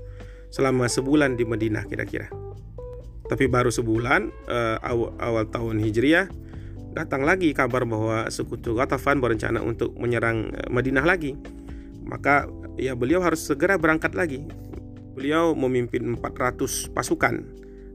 Selama 0.52 0.87
sebulan 0.87 1.37
di 1.37 1.44
Madinah 1.44 1.85
kira-kira. 1.88 2.30
Tapi 3.30 3.46
baru 3.46 3.70
sebulan 3.70 4.34
uh, 4.50 4.82
awal, 4.82 5.14
awal 5.22 5.44
tahun 5.46 5.78
Hijriah 5.78 6.26
datang 6.90 7.22
lagi 7.22 7.54
kabar 7.54 7.87
bahwa 7.87 8.26
sekutu 8.26 8.75
Ghatafan 8.75 9.22
berencana 9.22 9.62
untuk 9.62 9.94
menyerang 9.94 10.50
eh, 10.50 10.66
Madinah 10.66 11.06
lagi. 11.06 11.38
Maka 12.02 12.50
ya 12.75 12.99
beliau 12.99 13.22
harus 13.22 13.46
segera 13.46 13.78
berangkat 13.78 14.18
lagi. 14.18 14.42
Beliau 15.14 15.54
memimpin 15.54 16.18
400 16.18 16.90
pasukan 16.90 17.46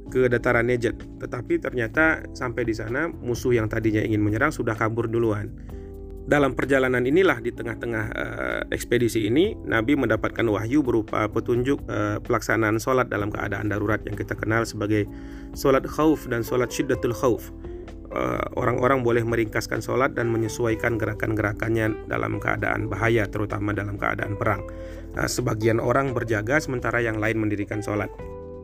ke 0.08 0.30
dataran 0.32 0.70
Najd, 0.70 1.20
tetapi 1.20 1.58
ternyata 1.58 2.24
sampai 2.32 2.64
di 2.64 2.72
sana 2.78 3.10
musuh 3.10 3.58
yang 3.58 3.68
tadinya 3.68 4.00
ingin 4.06 4.22
menyerang 4.22 4.56
sudah 4.56 4.78
kabur 4.78 5.10
duluan. 5.10 5.52
Dalam 6.26 6.58
perjalanan 6.58 7.06
inilah 7.06 7.38
di 7.38 7.54
tengah-tengah 7.54 8.06
uh, 8.18 8.62
ekspedisi 8.74 9.30
ini 9.30 9.54
Nabi 9.62 9.94
mendapatkan 9.94 10.42
wahyu 10.50 10.82
berupa 10.82 11.30
petunjuk 11.30 11.86
uh, 11.86 12.18
pelaksanaan 12.18 12.82
sholat 12.82 13.14
dalam 13.14 13.30
keadaan 13.30 13.70
darurat 13.70 14.02
yang 14.10 14.18
kita 14.18 14.34
kenal 14.34 14.66
sebagai 14.66 15.06
sholat 15.54 15.86
khauf 15.86 16.26
dan 16.26 16.42
sholat 16.42 16.74
syiddatul 16.74 17.14
khauf. 17.14 17.54
Uh, 18.10 18.42
orang-orang 18.58 19.06
boleh 19.06 19.22
meringkaskan 19.22 19.86
sholat 19.86 20.18
dan 20.18 20.34
menyesuaikan 20.34 20.98
gerakan-gerakannya 20.98 21.94
dalam 22.10 22.42
keadaan 22.42 22.90
bahaya 22.90 23.30
terutama 23.30 23.78
dalam 23.78 23.94
keadaan 23.94 24.34
perang. 24.34 24.66
Uh, 25.14 25.30
sebagian 25.30 25.78
orang 25.78 26.10
berjaga 26.10 26.58
sementara 26.58 27.06
yang 27.06 27.22
lain 27.22 27.38
mendirikan 27.38 27.86
sholat. 27.86 28.10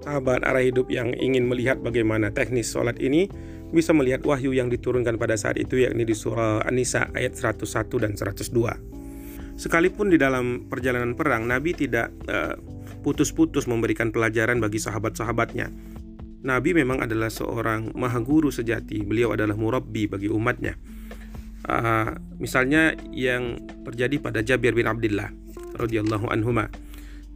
Sahabat 0.02 0.42
arah 0.42 0.66
hidup 0.66 0.90
yang 0.90 1.14
ingin 1.14 1.46
melihat 1.46 1.78
bagaimana 1.78 2.34
teknis 2.34 2.74
sholat 2.74 2.98
ini 2.98 3.30
bisa 3.70 3.94
melihat 3.94 4.26
wahyu 4.26 4.52
yang 4.52 4.68
diturunkan 4.68 5.16
pada 5.16 5.38
saat 5.38 5.62
itu 5.62 5.80
yakni 5.80 6.04
di 6.04 6.18
surah 6.18 6.66
An-Nisa 6.66 7.14
ayat 7.14 7.38
101 7.38 8.02
dan 8.02 8.18
102. 8.18 8.52
Sekalipun 9.62 10.10
di 10.10 10.18
dalam 10.18 10.66
perjalanan 10.66 11.14
perang 11.14 11.46
Nabi 11.46 11.78
tidak 11.78 12.10
uh, 12.26 12.58
putus-putus 13.06 13.70
memberikan 13.70 14.10
pelajaran 14.10 14.58
bagi 14.58 14.82
sahabat-sahabatnya. 14.82 15.70
Nabi 16.42 16.74
memang 16.74 17.06
adalah 17.06 17.30
seorang 17.30 17.94
maha 17.94 18.18
guru 18.26 18.50
sejati. 18.50 19.06
Beliau 19.06 19.38
adalah 19.38 19.54
murabbi 19.54 20.10
bagi 20.10 20.34
umatnya. 20.34 20.74
Uh, 21.62 22.18
misalnya 22.42 22.98
yang 23.14 23.62
terjadi 23.86 24.18
pada 24.18 24.42
Jabir 24.42 24.74
bin 24.74 24.90
Abdullah 24.90 25.30
radhiyallahu 25.78 26.26
anhuma. 26.34 26.74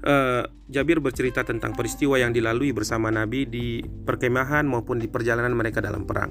Uh, 0.06 0.46
Jabir 0.70 1.02
bercerita 1.02 1.42
tentang 1.42 1.74
peristiwa 1.74 2.22
yang 2.22 2.30
dilalui 2.30 2.70
bersama 2.70 3.10
Nabi 3.10 3.50
di 3.50 3.82
perkemahan 3.82 4.62
maupun 4.70 5.02
di 5.02 5.10
perjalanan 5.10 5.58
mereka 5.58 5.82
dalam 5.82 6.06
perang. 6.06 6.30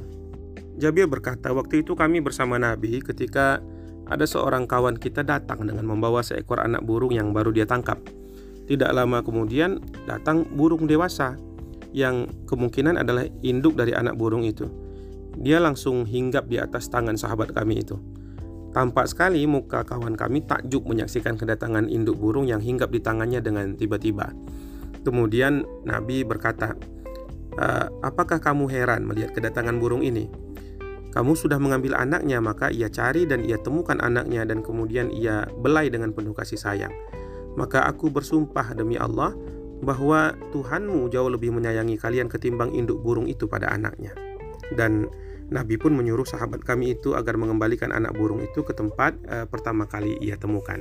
Jabir 0.79 1.11
berkata, 1.11 1.51
"Waktu 1.51 1.83
itu 1.83 1.99
kami 1.99 2.23
bersama 2.23 2.55
Nabi 2.55 3.03
ketika 3.03 3.59
ada 4.05 4.25
seorang 4.29 4.69
kawan 4.69 5.01
kita 5.01 5.25
datang 5.25 5.65
dengan 5.65 5.89
membawa 5.89 6.21
seekor 6.21 6.61
anak 6.61 6.85
burung 6.85 7.13
yang 7.13 7.33
baru 7.33 7.53
dia 7.53 7.65
tangkap. 7.65 7.97
Tidak 8.65 8.91
lama 8.93 9.21
kemudian 9.21 9.81
datang 10.09 10.45
burung 10.57 10.89
dewasa 10.89 11.37
yang 11.93 12.29
kemungkinan 12.49 13.01
adalah 13.01 13.29
induk 13.45 13.77
dari 13.77 13.93
anak 13.93 14.17
burung 14.17 14.45
itu. 14.45 14.69
Dia 15.41 15.61
langsung 15.61 16.07
hinggap 16.07 16.49
di 16.49 16.61
atas 16.61 16.89
tangan 16.89 17.17
sahabat 17.17 17.53
kami 17.53 17.85
itu. 17.85 17.97
Tampak 18.75 19.07
sekali 19.07 19.47
muka 19.47 19.87
kawan 19.87 20.19
kami 20.19 20.43
takjub 20.43 20.83
menyaksikan 20.91 21.39
kedatangan 21.39 21.87
induk 21.87 22.19
burung 22.19 22.51
yang 22.51 22.59
hinggap 22.59 22.91
di 22.91 22.99
tangannya 22.99 23.39
dengan 23.39 23.79
tiba-tiba. 23.79 24.35
Kemudian 25.07 25.63
Nabi 25.87 26.27
berkata, 26.27 26.75
e, 27.55 27.67
"Apakah 28.03 28.43
kamu 28.43 28.67
heran 28.67 29.07
melihat 29.07 29.31
kedatangan 29.31 29.79
burung 29.79 30.03
ini? 30.03 30.27
Kamu 31.15 31.39
sudah 31.39 31.63
mengambil 31.63 31.95
anaknya, 31.95 32.43
maka 32.43 32.75
ia 32.75 32.91
cari 32.91 33.31
dan 33.31 33.47
ia 33.47 33.63
temukan 33.63 33.95
anaknya 34.03 34.43
dan 34.43 34.67
kemudian 34.67 35.07
ia 35.15 35.47
belai 35.63 35.87
dengan 35.87 36.11
penuh 36.11 36.35
kasih 36.35 36.59
sayang. 36.59 36.91
Maka 37.55 37.87
aku 37.87 38.11
bersumpah 38.11 38.75
demi 38.75 38.99
Allah 38.99 39.31
bahwa 39.87 40.35
Tuhanmu 40.51 41.15
jauh 41.15 41.31
lebih 41.31 41.55
menyayangi 41.55 41.95
kalian 41.95 42.27
ketimbang 42.27 42.75
induk 42.75 42.99
burung 42.99 43.31
itu 43.31 43.47
pada 43.47 43.71
anaknya." 43.71 44.11
Dan 44.75 45.07
Nabi 45.53 45.77
pun 45.77 45.93
menyuruh 45.93 46.25
sahabat 46.25 46.65
kami 46.65 46.97
itu 46.97 47.13
agar 47.13 47.37
mengembalikan 47.37 47.93
anak 47.93 48.17
burung 48.17 48.41
itu 48.41 48.65
ke 48.65 48.73
tempat 48.73 49.13
uh, 49.29 49.45
pertama 49.45 49.85
kali 49.85 50.17
ia 50.25 50.41
temukan. 50.41 50.81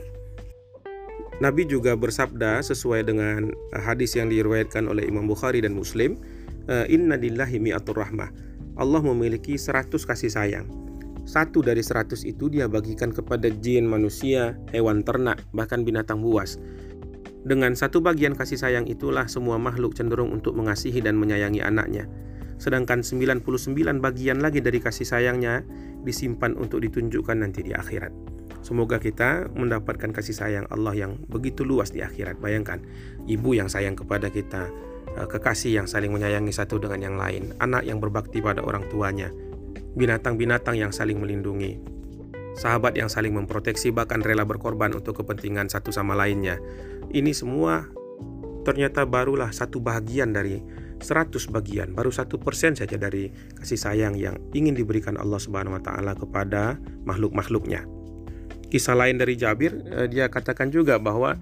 Nabi 1.44 1.68
juga 1.68 1.98
bersabda 2.00 2.64
sesuai 2.64 3.04
dengan 3.04 3.52
uh, 3.52 3.82
hadis 3.84 4.16
yang 4.16 4.32
diriwayatkan 4.32 4.88
oleh 4.88 5.04
Imam 5.04 5.28
Bukhari 5.28 5.60
dan 5.60 5.76
Muslim, 5.76 6.16
uh, 6.72 6.88
Inna 6.88 7.20
lillahi 7.20 7.60
mi'atur 7.60 8.00
rahmah. 8.00 8.32
Allah 8.80 9.02
memiliki 9.04 9.60
seratus 9.60 10.08
kasih 10.08 10.32
sayang. 10.32 10.66
Satu 11.24 11.64
dari 11.64 11.80
seratus 11.84 12.28
itu 12.28 12.52
dia 12.52 12.68
bagikan 12.68 13.12
kepada 13.12 13.48
jin, 13.48 13.88
manusia, 13.88 14.60
hewan 14.76 15.04
ternak, 15.04 15.40
bahkan 15.56 15.84
binatang 15.84 16.20
buas. 16.20 16.60
Dengan 17.44 17.76
satu 17.76 18.00
bagian 18.00 18.36
kasih 18.40 18.56
sayang 18.56 18.88
itulah 18.88 19.28
semua 19.28 19.60
makhluk 19.60 19.96
cenderung 19.96 20.32
untuk 20.32 20.56
mengasihi 20.56 21.04
dan 21.04 21.20
menyayangi 21.20 21.60
anaknya 21.60 22.08
sedangkan 22.64 23.04
99 23.04 23.44
bagian 24.00 24.40
lagi 24.40 24.64
dari 24.64 24.80
kasih 24.80 25.04
sayangnya 25.04 25.68
disimpan 26.08 26.56
untuk 26.56 26.80
ditunjukkan 26.80 27.44
nanti 27.44 27.60
di 27.60 27.76
akhirat. 27.76 28.16
Semoga 28.64 28.96
kita 29.04 29.52
mendapatkan 29.52 30.16
kasih 30.16 30.32
sayang 30.32 30.66
Allah 30.72 30.96
yang 30.96 31.20
begitu 31.28 31.68
luas 31.68 31.92
di 31.92 32.00
akhirat. 32.00 32.40
Bayangkan, 32.40 32.80
ibu 33.28 33.52
yang 33.52 33.68
sayang 33.68 34.00
kepada 34.00 34.32
kita, 34.32 34.72
eh, 35.20 35.28
kekasih 35.28 35.84
yang 35.84 35.88
saling 35.92 36.16
menyayangi 36.16 36.56
satu 36.56 36.80
dengan 36.80 37.04
yang 37.04 37.16
lain, 37.20 37.52
anak 37.60 37.84
yang 37.84 38.00
berbakti 38.00 38.40
pada 38.40 38.64
orang 38.64 38.88
tuanya, 38.88 39.28
binatang-binatang 40.00 40.80
yang 40.80 40.96
saling 40.96 41.20
melindungi, 41.20 41.76
sahabat 42.56 42.96
yang 42.96 43.12
saling 43.12 43.36
memproteksi 43.36 43.92
bahkan 43.92 44.24
rela 44.24 44.48
berkorban 44.48 44.96
untuk 44.96 45.20
kepentingan 45.20 45.68
satu 45.68 45.92
sama 45.92 46.16
lainnya. 46.16 46.64
Ini 47.12 47.36
semua 47.36 47.92
ternyata 48.64 49.04
barulah 49.04 49.52
satu 49.52 49.84
bagian 49.84 50.32
dari 50.32 50.64
100 51.04 51.52
bagian, 51.52 51.92
baru 51.92 52.10
satu 52.10 52.40
persen 52.40 52.74
saja 52.74 52.96
dari 52.96 53.30
kasih 53.60 53.78
sayang 53.78 54.16
yang 54.16 54.40
ingin 54.56 54.74
diberikan 54.74 55.20
Allah 55.20 55.38
Subhanahu 55.38 55.78
Wa 55.78 55.84
Taala 55.92 56.16
kepada 56.16 56.80
makhluk-makhluknya. 57.04 57.84
Kisah 58.72 58.98
lain 58.98 59.22
dari 59.22 59.38
Jabir, 59.38 59.86
eh, 59.86 60.08
dia 60.10 60.32
katakan 60.32 60.74
juga 60.74 60.98
bahwa 60.98 61.38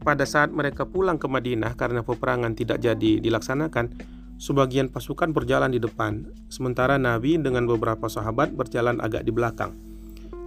pada 0.00 0.24
saat 0.24 0.48
mereka 0.54 0.88
pulang 0.88 1.20
ke 1.20 1.28
Madinah 1.28 1.76
karena 1.76 2.00
peperangan 2.00 2.56
tidak 2.56 2.80
jadi 2.80 3.20
dilaksanakan, 3.20 3.92
sebagian 4.40 4.88
pasukan 4.88 5.30
berjalan 5.30 5.70
di 5.70 5.78
depan, 5.78 6.26
sementara 6.48 6.96
Nabi 6.96 7.38
dengan 7.38 7.68
beberapa 7.68 8.08
sahabat 8.08 8.56
berjalan 8.56 8.98
agak 8.98 9.22
di 9.22 9.30
belakang. 9.30 9.76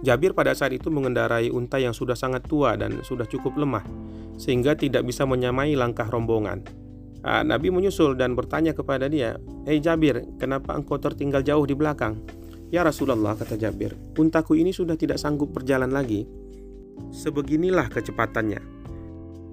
Jabir 0.04 0.36
pada 0.36 0.52
saat 0.52 0.76
itu 0.76 0.92
mengendarai 0.92 1.48
unta 1.48 1.80
yang 1.80 1.96
sudah 1.96 2.12
sangat 2.12 2.44
tua 2.44 2.76
dan 2.76 3.00
sudah 3.00 3.24
cukup 3.24 3.56
lemah, 3.56 3.86
sehingga 4.36 4.76
tidak 4.76 5.08
bisa 5.08 5.24
menyamai 5.24 5.72
langkah 5.72 6.04
rombongan. 6.04 6.85
Ah, 7.26 7.42
Nabi 7.42 7.74
menyusul 7.74 8.14
dan 8.14 8.38
bertanya 8.38 8.70
kepada 8.70 9.10
dia, 9.10 9.34
Hei 9.66 9.82
Jabir, 9.82 10.22
kenapa 10.38 10.78
engkau 10.78 10.94
tertinggal 11.02 11.42
jauh 11.42 11.66
di 11.66 11.74
belakang? 11.74 12.22
Ya 12.70 12.86
Rasulullah, 12.86 13.34
kata 13.34 13.58
Jabir, 13.58 13.98
untaku 14.14 14.54
ini 14.54 14.70
sudah 14.70 14.94
tidak 14.94 15.18
sanggup 15.18 15.50
berjalan 15.50 15.90
lagi. 15.90 16.22
Sebeginilah 17.10 17.90
kecepatannya. 17.90 18.62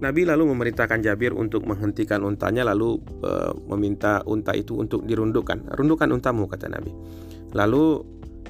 Nabi 0.06 0.22
lalu 0.22 0.54
memerintahkan 0.54 1.02
Jabir 1.02 1.34
untuk 1.34 1.66
menghentikan 1.66 2.22
untanya 2.22 2.62
lalu 2.62 3.02
e, 3.26 3.32
meminta 3.74 4.22
unta 4.30 4.54
itu 4.54 4.78
untuk 4.78 5.10
dirundukkan. 5.10 5.74
Rundukkan 5.74 6.14
untamu, 6.14 6.46
kata 6.46 6.70
Nabi. 6.70 6.94
Lalu 7.58 7.86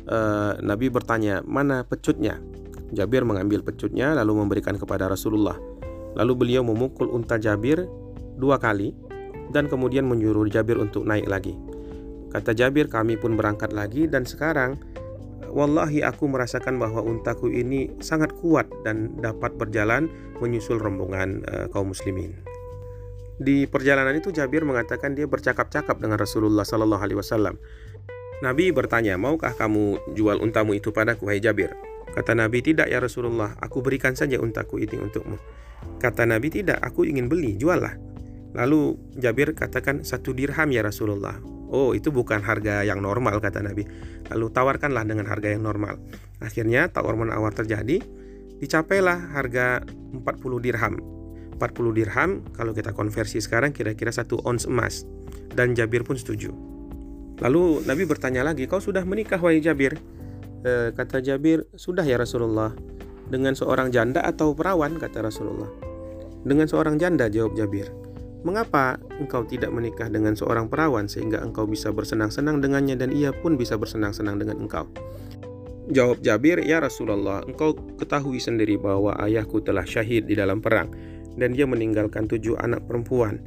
e, 0.03 0.17
Nabi 0.59 0.91
bertanya, 0.91 1.39
mana 1.47 1.87
pecutnya? 1.87 2.43
Jabir 2.91 3.23
mengambil 3.23 3.63
pecutnya 3.63 4.11
lalu 4.19 4.35
memberikan 4.43 4.75
kepada 4.75 5.07
Rasulullah. 5.07 5.55
Lalu 6.19 6.33
beliau 6.35 6.61
memukul 6.67 7.07
unta 7.07 7.39
Jabir 7.39 7.87
dua 8.37 8.57
kali 8.57 8.93
dan 9.53 9.69
kemudian 9.69 10.09
menyuruh 10.09 10.49
Jabir 10.49 10.81
untuk 10.81 11.05
naik 11.05 11.29
lagi. 11.29 11.53
Kata 12.33 12.57
Jabir, 12.57 12.89
kami 12.89 13.15
pun 13.15 13.37
berangkat 13.37 13.69
lagi 13.71 14.09
dan 14.09 14.25
sekarang 14.25 14.81
wallahi 15.53 16.01
aku 16.01 16.25
merasakan 16.25 16.81
bahwa 16.81 17.05
untaku 17.05 17.53
ini 17.53 17.93
sangat 18.01 18.33
kuat 18.41 18.65
dan 18.81 19.13
dapat 19.21 19.53
berjalan 19.53 20.09
menyusul 20.41 20.81
rombongan 20.81 21.45
uh, 21.53 21.69
kaum 21.69 21.93
muslimin. 21.93 22.33
Di 23.37 23.69
perjalanan 23.69 24.17
itu 24.17 24.33
Jabir 24.33 24.65
mengatakan 24.65 25.13
dia 25.13 25.29
bercakap-cakap 25.29 26.01
dengan 26.01 26.17
Rasulullah 26.17 26.65
Sallallahu 26.65 27.01
Alaihi 27.01 27.19
Wasallam. 27.21 27.55
Nabi 28.41 28.75
bertanya, 28.75 29.15
maukah 29.15 29.55
kamu 29.55 30.13
jual 30.17 30.41
untamu 30.41 30.75
itu 30.75 30.91
padaku, 30.91 31.31
hai 31.31 31.39
Jabir? 31.39 31.71
Kata 32.13 32.37
Nabi, 32.37 32.61
tidak 32.61 32.91
ya 32.91 33.01
Rasulullah, 33.01 33.57
aku 33.57 33.81
berikan 33.81 34.13
saja 34.13 34.37
untaku 34.37 34.83
ini 34.83 34.99
untukmu. 34.99 35.39
Kata 35.97 36.29
Nabi, 36.29 36.51
tidak, 36.53 36.77
aku 36.83 37.09
ingin 37.09 37.25
beli, 37.25 37.57
juallah. 37.57 38.12
Lalu 38.53 38.97
Jabir 39.17 39.57
katakan 39.57 40.05
satu 40.05 40.33
dirham 40.33 40.69
ya 40.69 40.85
Rasulullah. 40.85 41.41
Oh 41.73 41.97
itu 41.97 42.13
bukan 42.13 42.45
harga 42.45 42.85
yang 42.85 43.01
normal 43.01 43.41
kata 43.41 43.65
Nabi. 43.65 43.81
Lalu 44.29 44.45
tawarkanlah 44.53 45.09
dengan 45.09 45.25
harga 45.25 45.49
yang 45.49 45.65
normal. 45.65 45.97
Akhirnya 46.37 46.85
tawar 46.93 47.17
menawar 47.17 47.49
terjadi. 47.57 47.97
Dicapailah 48.61 49.33
harga 49.33 49.81
40 50.13 50.21
dirham. 50.61 51.01
40 51.57 51.97
dirham 51.97 52.45
kalau 52.53 52.77
kita 52.77 52.93
konversi 52.93 53.41
sekarang 53.41 53.73
kira-kira 53.73 54.13
satu 54.13 54.37
ons 54.45 54.69
emas. 54.69 55.01
Dan 55.53 55.73
Jabir 55.73 56.05
pun 56.05 56.13
setuju. 56.13 56.53
Lalu 57.41 57.81
Nabi 57.89 58.03
bertanya 58.05 58.45
lagi, 58.45 58.69
kau 58.69 58.77
sudah 58.77 59.01
menikah 59.03 59.41
wahai 59.41 59.57
Jabir? 59.57 59.97
E, 60.61 60.93
kata 60.93 61.19
Jabir, 61.25 61.65
sudah 61.73 62.05
ya 62.05 62.21
Rasulullah. 62.21 62.71
Dengan 63.27 63.57
seorang 63.57 63.89
janda 63.89 64.21
atau 64.21 64.53
perawan 64.53 65.01
kata 65.01 65.25
Rasulullah. 65.25 65.71
Dengan 66.45 66.69
seorang 66.69 67.01
janda 67.01 67.31
jawab 67.33 67.57
Jabir. 67.57 68.02
Mengapa 68.43 68.99
engkau 69.23 69.47
tidak 69.47 69.71
menikah 69.71 70.11
dengan 70.11 70.35
seorang 70.35 70.67
perawan 70.67 71.07
sehingga 71.07 71.39
engkau 71.39 71.63
bisa 71.63 71.95
bersenang-senang 71.95 72.59
dengannya 72.59 72.99
dan 72.99 73.15
ia 73.15 73.31
pun 73.31 73.55
bisa 73.55 73.79
bersenang-senang 73.79 74.35
dengan 74.35 74.59
engkau? 74.59 74.83
Jawab 75.91 76.19
Jabir, 76.23 76.63
"Ya 76.63 76.79
Rasulullah, 76.79 77.43
engkau 77.43 77.75
ketahui 77.99 78.39
sendiri 78.39 78.79
bahwa 78.79 79.15
ayahku 79.19 79.63
telah 79.63 79.83
syahid 79.83 80.27
di 80.27 80.35
dalam 80.35 80.63
perang 80.63 80.91
dan 81.35 81.55
dia 81.55 81.67
meninggalkan 81.67 82.27
tujuh 82.27 82.55
anak 82.59 82.83
perempuan. 82.87 83.39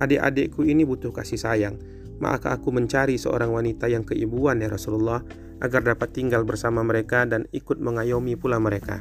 Adik-adikku 0.00 0.64
ini 0.64 0.84
butuh 0.84 1.12
kasih 1.12 1.40
sayang, 1.40 1.80
maka 2.20 2.56
aku 2.56 2.72
mencari 2.72 3.16
seorang 3.16 3.52
wanita 3.52 3.88
yang 3.88 4.04
keibuan 4.04 4.60
ya 4.60 4.68
Rasulullah 4.68 5.24
agar 5.64 5.80
dapat 5.84 6.12
tinggal 6.12 6.44
bersama 6.44 6.84
mereka 6.84 7.24
dan 7.24 7.48
ikut 7.56 7.80
mengayomi 7.80 8.36
pula 8.36 8.60
mereka." 8.60 9.00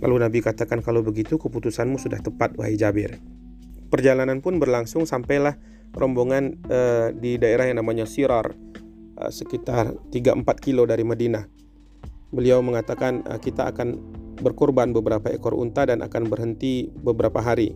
Lalu 0.00 0.24
Nabi 0.24 0.38
katakan, 0.40 0.80
"Kalau 0.80 1.04
begitu 1.04 1.36
keputusanmu 1.36 2.00
sudah 2.00 2.20
tepat 2.20 2.56
wahai 2.56 2.76
Jabir." 2.76 3.39
Perjalanan 3.90 4.38
pun 4.38 4.62
berlangsung 4.62 5.02
sampailah 5.02 5.58
rombongan 5.90 6.62
uh, 6.70 7.10
di 7.10 7.36
daerah 7.42 7.66
yang 7.66 7.82
namanya 7.82 8.06
Sirar 8.06 8.54
uh, 9.18 9.30
sekitar 9.30 9.98
3-4 10.14 10.46
kilo 10.62 10.86
dari 10.86 11.02
Madinah. 11.02 11.44
Beliau 12.30 12.62
mengatakan 12.62 13.26
uh, 13.26 13.42
kita 13.42 13.66
akan 13.74 13.98
berkorban 14.38 14.94
beberapa 14.94 15.28
ekor 15.34 15.58
unta 15.58 15.84
dan 15.84 16.00
akan 16.06 16.30
berhenti 16.30 16.88
beberapa 17.02 17.42
hari. 17.42 17.74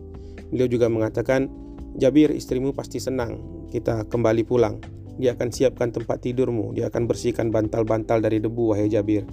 Beliau 0.49 0.71
juga 0.71 0.87
mengatakan 0.87 1.51
Jabir 1.95 2.31
istrimu 2.31 2.75
pasti 2.75 2.99
senang 2.99 3.39
kita 3.71 4.07
kembali 4.07 4.43
pulang. 4.43 4.79
Dia 5.15 5.31
akan 5.31 5.47
siapkan 5.47 5.95
tempat 5.95 6.23
tidurmu, 6.27 6.75
dia 6.75 6.91
akan 6.91 7.07
bersihkan 7.07 7.47
bantal-bantal 7.47 8.19
dari 8.19 8.43
debu 8.43 8.75
wahai 8.75 8.91
Jabir. 8.91 9.23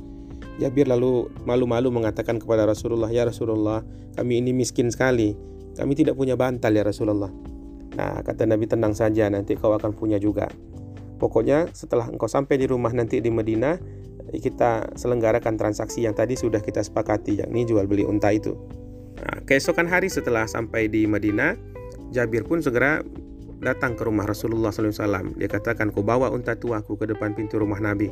Jabir 0.63 0.87
lalu 0.87 1.27
malu-malu 1.43 1.91
mengatakan 1.91 2.39
kepada 2.39 2.63
Rasulullah, 2.63 3.11
"Ya 3.11 3.27
Rasulullah, 3.27 3.83
kami 4.15 4.39
ini 4.39 4.55
miskin 4.55 4.95
sekali. 4.95 5.35
Kami 5.77 5.93
tidak 5.97 6.15
punya 6.17 6.37
bantal 6.37 6.73
ya 6.73 6.85
Rasulullah. 6.85 7.33
Nah, 7.93 8.25
kata 8.25 8.49
Nabi 8.49 8.65
tenang 8.69 8.97
saja 8.97 9.29
nanti 9.29 9.57
kau 9.57 9.73
akan 9.77 9.93
punya 9.93 10.17
juga. 10.17 10.49
Pokoknya 11.21 11.71
setelah 11.71 12.09
engkau 12.09 12.27
sampai 12.27 12.59
di 12.59 12.67
rumah 12.67 12.91
nanti 12.91 13.23
di 13.23 13.31
Medina, 13.31 13.79
kita 14.33 14.97
selenggarakan 14.97 15.61
transaksi 15.61 16.03
yang 16.03 16.17
tadi 16.17 16.35
sudah 16.35 16.59
kita 16.65 16.81
sepakati, 16.81 17.45
yakni 17.45 17.69
jual 17.69 17.85
beli 17.85 18.03
unta 18.03 18.33
itu. 18.33 18.57
Nah, 19.21 19.45
keesokan 19.45 19.87
hari 19.87 20.09
setelah 20.09 20.49
sampai 20.49 20.89
di 20.89 21.05
Medina, 21.05 21.55
Jabir 22.11 22.43
pun 22.49 22.65
segera 22.65 23.05
datang 23.63 23.95
ke 23.95 24.03
rumah 24.03 24.27
Rasulullah 24.27 24.75
SAW. 24.75 25.39
Dia 25.39 25.47
katakan, 25.47 25.95
kau 25.95 26.03
bawa 26.03 26.29
unta 26.35 26.59
tuaku 26.59 26.99
ke 26.99 27.07
depan 27.07 27.39
pintu 27.39 27.63
rumah 27.63 27.79
Nabi. 27.79 28.11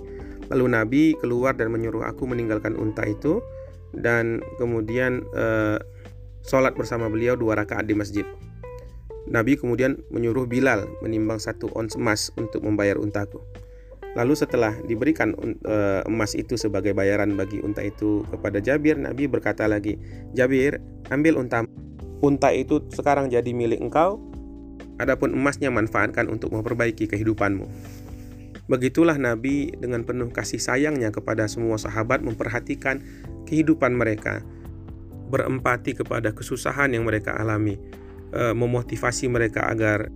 Lalu 0.49 0.67
Nabi 0.71 1.02
keluar 1.19 1.59
dan 1.59 1.75
menyuruh 1.75 2.07
aku 2.07 2.31
meninggalkan 2.31 2.79
unta 2.79 3.02
itu 3.07 3.43
dan 3.90 4.38
kemudian 4.62 5.26
eh, 5.35 5.79
sholat 6.44 6.76
bersama 6.76 7.09
beliau 7.11 7.37
dua 7.37 7.59
rakaat 7.59 7.85
di 7.88 7.94
masjid. 7.97 8.26
Nabi 9.30 9.54
kemudian 9.54 10.00
menyuruh 10.11 10.49
Bilal 10.49 10.90
menimbang 11.04 11.38
satu 11.38 11.70
ons 11.78 11.94
emas 11.94 12.35
untuk 12.35 12.64
membayar 12.66 12.99
untaku. 12.99 13.38
Lalu 14.18 14.35
setelah 14.35 14.75
diberikan 14.82 15.38
uh, 15.38 16.02
emas 16.02 16.35
itu 16.35 16.59
sebagai 16.59 16.90
bayaran 16.90 17.38
bagi 17.38 17.62
unta 17.62 17.78
itu 17.78 18.26
kepada 18.26 18.59
Jabir, 18.59 18.99
Nabi 18.99 19.30
berkata 19.30 19.70
lagi, 19.70 19.94
Jabir, 20.35 20.82
ambil 21.14 21.38
unta. 21.38 21.62
Unta 22.18 22.50
itu 22.50 22.82
sekarang 22.90 23.30
jadi 23.30 23.54
milik 23.54 23.78
engkau, 23.78 24.18
adapun 24.99 25.30
emasnya 25.30 25.70
manfaatkan 25.70 26.26
untuk 26.26 26.50
memperbaiki 26.50 27.06
kehidupanmu. 27.06 27.70
Begitulah 28.66 29.14
Nabi 29.14 29.70
dengan 29.78 30.02
penuh 30.02 30.30
kasih 30.35 30.59
sayangnya 30.59 31.14
kepada 31.14 31.47
semua 31.47 31.78
sahabat 31.78 32.23
memperhatikan 32.23 33.02
kehidupan 33.47 33.94
mereka, 33.94 34.42
berempati 35.30 35.94
kepada 35.94 36.34
kesusahan 36.34 36.90
yang 36.90 37.06
mereka 37.06 37.38
alami, 37.38 37.78
e, 38.34 38.50
memotivasi 38.50 39.30
mereka 39.30 39.70
agar 39.70 40.10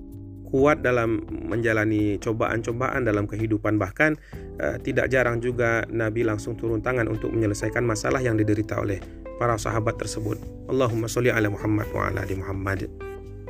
kuat 0.51 0.87
dalam 0.87 1.23
menjalani 1.51 2.19
cobaan-cobaan 2.23 3.03
dalam 3.03 3.27
kehidupan 3.27 3.79
bahkan 3.79 4.15
e, 4.59 4.79
tidak 4.83 5.11
jarang 5.11 5.39
juga 5.39 5.87
Nabi 5.91 6.27
langsung 6.27 6.59
turun 6.59 6.83
tangan 6.83 7.07
untuk 7.07 7.31
menyelesaikan 7.31 7.83
masalah 7.83 8.19
yang 8.23 8.35
diderita 8.39 8.79
oleh 8.79 8.99
para 9.39 9.59
sahabat 9.59 9.99
tersebut. 9.99 10.39
Allahumma 10.71 11.11
sholli 11.11 11.31
ala 11.31 11.51
Muhammad 11.51 11.91
wa 11.91 12.11
ala 12.11 12.23
ali 12.23 12.39
Muhammad. 12.39 12.87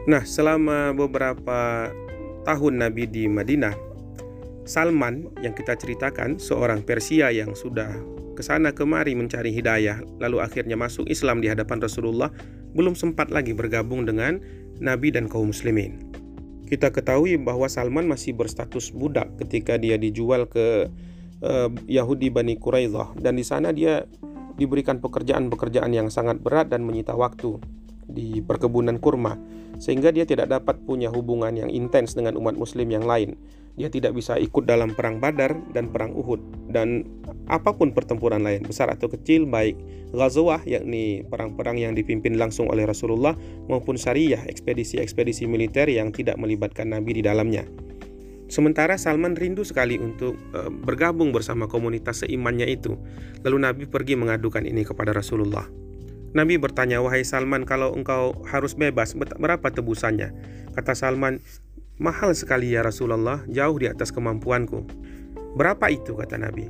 Nah, 0.05 0.24
selama 0.24 0.92
beberapa 0.92 1.88
tahun 2.44 2.74
Nabi 2.81 3.09
di 3.09 3.24
Madinah, 3.24 3.72
Salman 4.64 5.29
yang 5.44 5.53
kita 5.53 5.77
ceritakan, 5.77 6.40
seorang 6.40 6.81
Persia 6.85 7.29
yang 7.29 7.53
sudah 7.53 7.92
ke 8.35 8.42
sana 8.42 8.75
kemari 8.75 9.14
mencari 9.14 9.55
hidayah, 9.55 10.03
lalu 10.18 10.42
akhirnya 10.42 10.75
masuk 10.75 11.07
Islam 11.07 11.40
di 11.40 11.49
hadapan 11.49 11.79
Rasulullah, 11.81 12.35
belum 12.75 12.99
sempat 12.99 13.31
lagi 13.31 13.55
bergabung 13.55 14.05
dengan 14.05 14.42
Nabi 14.83 15.14
dan 15.14 15.31
kaum 15.31 15.55
muslimin. 15.55 16.03
Kita 16.66 16.90
ketahui 16.90 17.38
bahwa 17.38 17.70
Salman 17.70 18.11
masih 18.11 18.35
berstatus 18.35 18.90
budak 18.90 19.31
ketika 19.38 19.79
dia 19.79 19.94
dijual 19.94 20.51
ke 20.51 20.90
uh, 21.44 21.70
Yahudi 21.87 22.35
Bani 22.35 22.59
Quraidah 22.59 23.14
dan 23.20 23.38
di 23.38 23.44
sana 23.47 23.70
dia 23.70 24.03
diberikan 24.59 24.99
pekerjaan-pekerjaan 24.99 25.92
yang 25.94 26.09
sangat 26.11 26.42
berat 26.42 26.73
dan 26.73 26.83
menyita 26.83 27.14
waktu 27.14 27.62
di 28.11 28.42
perkebunan 28.42 28.99
kurma. 28.99 29.38
Sehingga 29.79 30.14
dia 30.14 30.23
tidak 30.23 30.51
dapat 30.51 30.83
punya 30.87 31.11
hubungan 31.11 31.51
yang 31.55 31.70
intens 31.70 32.14
dengan 32.14 32.38
umat 32.38 32.55
muslim 32.55 32.87
yang 32.90 33.07
lain 33.07 33.35
dia 33.75 33.91
tidak 33.91 34.15
bisa 34.15 34.39
ikut 34.39 34.65
dalam 34.67 34.95
perang 34.95 35.19
Badar 35.19 35.59
dan 35.75 35.91
perang 35.91 36.15
Uhud 36.15 36.71
dan 36.71 37.03
apa 37.51 37.75
pun 37.75 37.91
pertempuran 37.91 38.47
lain 38.47 38.63
besar 38.63 38.87
atau 38.89 39.11
kecil 39.11 39.45
baik 39.51 39.75
Ghazwah 40.15 40.63
yakni 40.63 41.27
perang-perang 41.27 41.83
yang 41.83 41.93
dipimpin 41.99 42.39
langsung 42.39 42.71
oleh 42.71 42.87
Rasulullah 42.87 43.35
maupun 43.67 43.99
syariah 43.99 44.47
ekspedisi-ekspedisi 44.47 45.51
militer 45.51 45.91
yang 45.91 46.15
tidak 46.15 46.39
melibatkan 46.39 46.95
Nabi 46.95 47.19
di 47.19 47.23
dalamnya. 47.27 47.67
Sementara 48.47 48.95
Salman 48.95 49.35
rindu 49.35 49.67
sekali 49.67 49.99
untuk 49.99 50.39
uh, 50.55 50.71
bergabung 50.71 51.35
bersama 51.35 51.67
komunitas 51.67 52.23
seimannya 52.23 52.71
itu. 52.71 52.95
Lalu 53.43 53.57
Nabi 53.59 53.85
pergi 53.91 54.15
mengadukan 54.15 54.63
ini 54.63 54.87
kepada 54.87 55.11
Rasulullah. 55.11 55.67
Nabi 56.35 56.59
bertanya, 56.59 57.03
"Wahai 57.03 57.23
Salman, 57.23 57.63
kalau 57.67 57.95
engkau 57.95 58.35
harus 58.47 58.75
bebas, 58.75 59.15
berapa 59.15 59.71
tebusannya?" 59.71 60.35
Kata 60.75 60.93
Salman, 60.99 61.39
Mahal 61.94 62.35
sekali 62.35 62.74
ya 62.74 62.83
Rasulullah, 62.83 63.46
jauh 63.46 63.78
di 63.78 63.87
atas 63.87 64.11
kemampuanku. 64.11 64.83
Berapa 65.54 65.87
itu 65.94 66.18
kata 66.18 66.35
Nabi? 66.42 66.66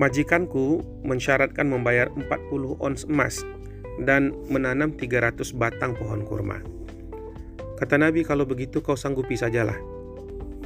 Majikanku 0.00 0.80
mensyaratkan 1.04 1.68
membayar 1.68 2.08
40 2.16 2.80
ons 2.80 3.04
emas 3.04 3.44
dan 4.00 4.32
menanam 4.48 4.96
300 4.96 5.52
batang 5.60 5.92
pohon 5.92 6.24
kurma. 6.24 6.64
Kata 7.76 8.00
Nabi, 8.00 8.24
kalau 8.24 8.48
begitu 8.48 8.80
kau 8.80 8.96
sanggupi 8.96 9.36
sajalah. 9.36 9.76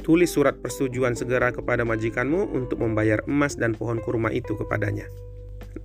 Tulis 0.07 0.31
surat 0.31 0.55
persetujuan 0.63 1.19
segera 1.19 1.51
kepada 1.51 1.83
majikanmu 1.83 2.47
untuk 2.55 2.79
membayar 2.79 3.19
emas 3.27 3.59
dan 3.59 3.75
pohon 3.75 3.99
kurma 3.99 4.31
itu 4.31 4.55
kepadanya. 4.55 5.03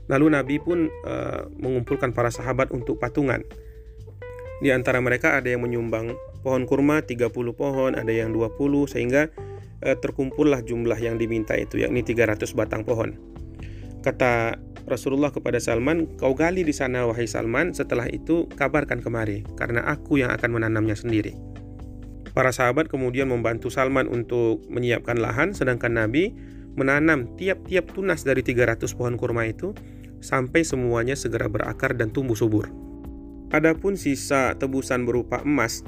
Lalu 0.07 0.27
Nabi 0.31 0.57
pun 0.63 0.87
uh, 1.03 1.51
mengumpulkan 1.59 2.15
para 2.15 2.31
sahabat 2.31 2.71
untuk 2.71 3.03
patungan. 3.03 3.43
Di 4.63 4.71
antara 4.71 5.03
mereka 5.03 5.35
ada 5.35 5.51
yang 5.51 5.67
menyumbang 5.67 6.15
pohon 6.47 6.63
kurma 6.63 7.03
30 7.03 7.35
pohon, 7.59 7.99
ada 7.99 8.15
yang 8.15 8.31
20 8.31 8.55
sehingga 8.87 9.35
eh, 9.83 9.99
terkumpullah 9.99 10.63
jumlah 10.63 10.95
yang 11.03 11.19
diminta 11.19 11.59
itu 11.59 11.83
yakni 11.83 12.07
300 12.07 12.47
batang 12.55 12.87
pohon. 12.87 13.19
Kata 14.07 14.55
Rasulullah 14.87 15.35
kepada 15.35 15.59
Salman, 15.59 16.07
"Kau 16.15 16.39
gali 16.39 16.63
di 16.63 16.71
sana 16.71 17.03
wahai 17.11 17.27
Salman, 17.27 17.75
setelah 17.75 18.07
itu 18.07 18.47
kabarkan 18.55 19.03
kemari 19.03 19.43
karena 19.59 19.83
aku 19.91 20.23
yang 20.23 20.31
akan 20.31 20.63
menanamnya 20.63 20.95
sendiri." 20.95 21.35
Para 22.31 22.55
sahabat 22.55 22.87
kemudian 22.87 23.27
membantu 23.27 23.67
Salman 23.67 24.07
untuk 24.07 24.63
menyiapkan 24.71 25.19
lahan 25.19 25.51
sedangkan 25.51 25.99
Nabi 25.99 26.31
menanam 26.79 27.35
tiap-tiap 27.35 27.91
tunas 27.91 28.23
dari 28.23 28.47
300 28.47 28.95
pohon 28.95 29.19
kurma 29.19 29.49
itu 29.51 29.75
sampai 30.23 30.63
semuanya 30.63 31.19
segera 31.19 31.51
berakar 31.51 31.99
dan 31.99 32.15
tumbuh 32.15 32.39
subur. 32.39 32.71
Adapun 33.51 33.97
sisa 33.97 34.55
tebusan 34.55 35.09
berupa 35.09 35.41
emas 35.43 35.83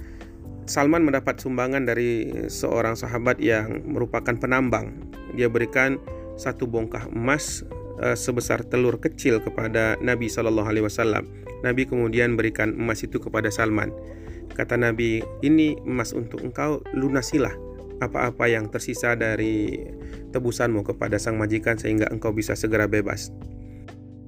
Salman 0.68 1.00
mendapat 1.02 1.40
sumbangan 1.40 1.88
dari 1.88 2.28
seorang 2.52 2.92
sahabat 2.92 3.40
yang 3.40 3.80
merupakan 3.88 4.36
penambang. 4.36 5.08
Dia 5.32 5.48
berikan 5.48 5.96
satu 6.36 6.68
bongkah 6.68 7.08
emas 7.08 7.64
uh, 8.04 8.12
sebesar 8.12 8.62
telur 8.68 9.00
kecil 9.00 9.40
kepada 9.40 9.96
Nabi 10.04 10.28
Shallallahu 10.28 10.68
Alaihi 10.68 10.84
Wasallam. 10.84 11.24
Nabi 11.64 11.88
kemudian 11.88 12.36
berikan 12.36 12.76
emas 12.76 13.00
itu 13.00 13.18
kepada 13.18 13.48
Salman. 13.48 13.90
Kata 14.52 14.76
Nabi, 14.76 15.24
ini 15.40 15.74
emas 15.88 16.12
untuk 16.12 16.44
engkau 16.44 16.84
lunasilah 16.92 17.52
apa-apa 17.98 18.46
yang 18.46 18.70
tersisa 18.70 19.18
dari 19.18 19.74
tebusanmu 20.30 20.86
kepada 20.86 21.18
sang 21.18 21.34
majikan 21.34 21.74
sehingga 21.74 22.06
engkau 22.14 22.30
bisa 22.30 22.54
segera 22.54 22.86
bebas. 22.86 23.34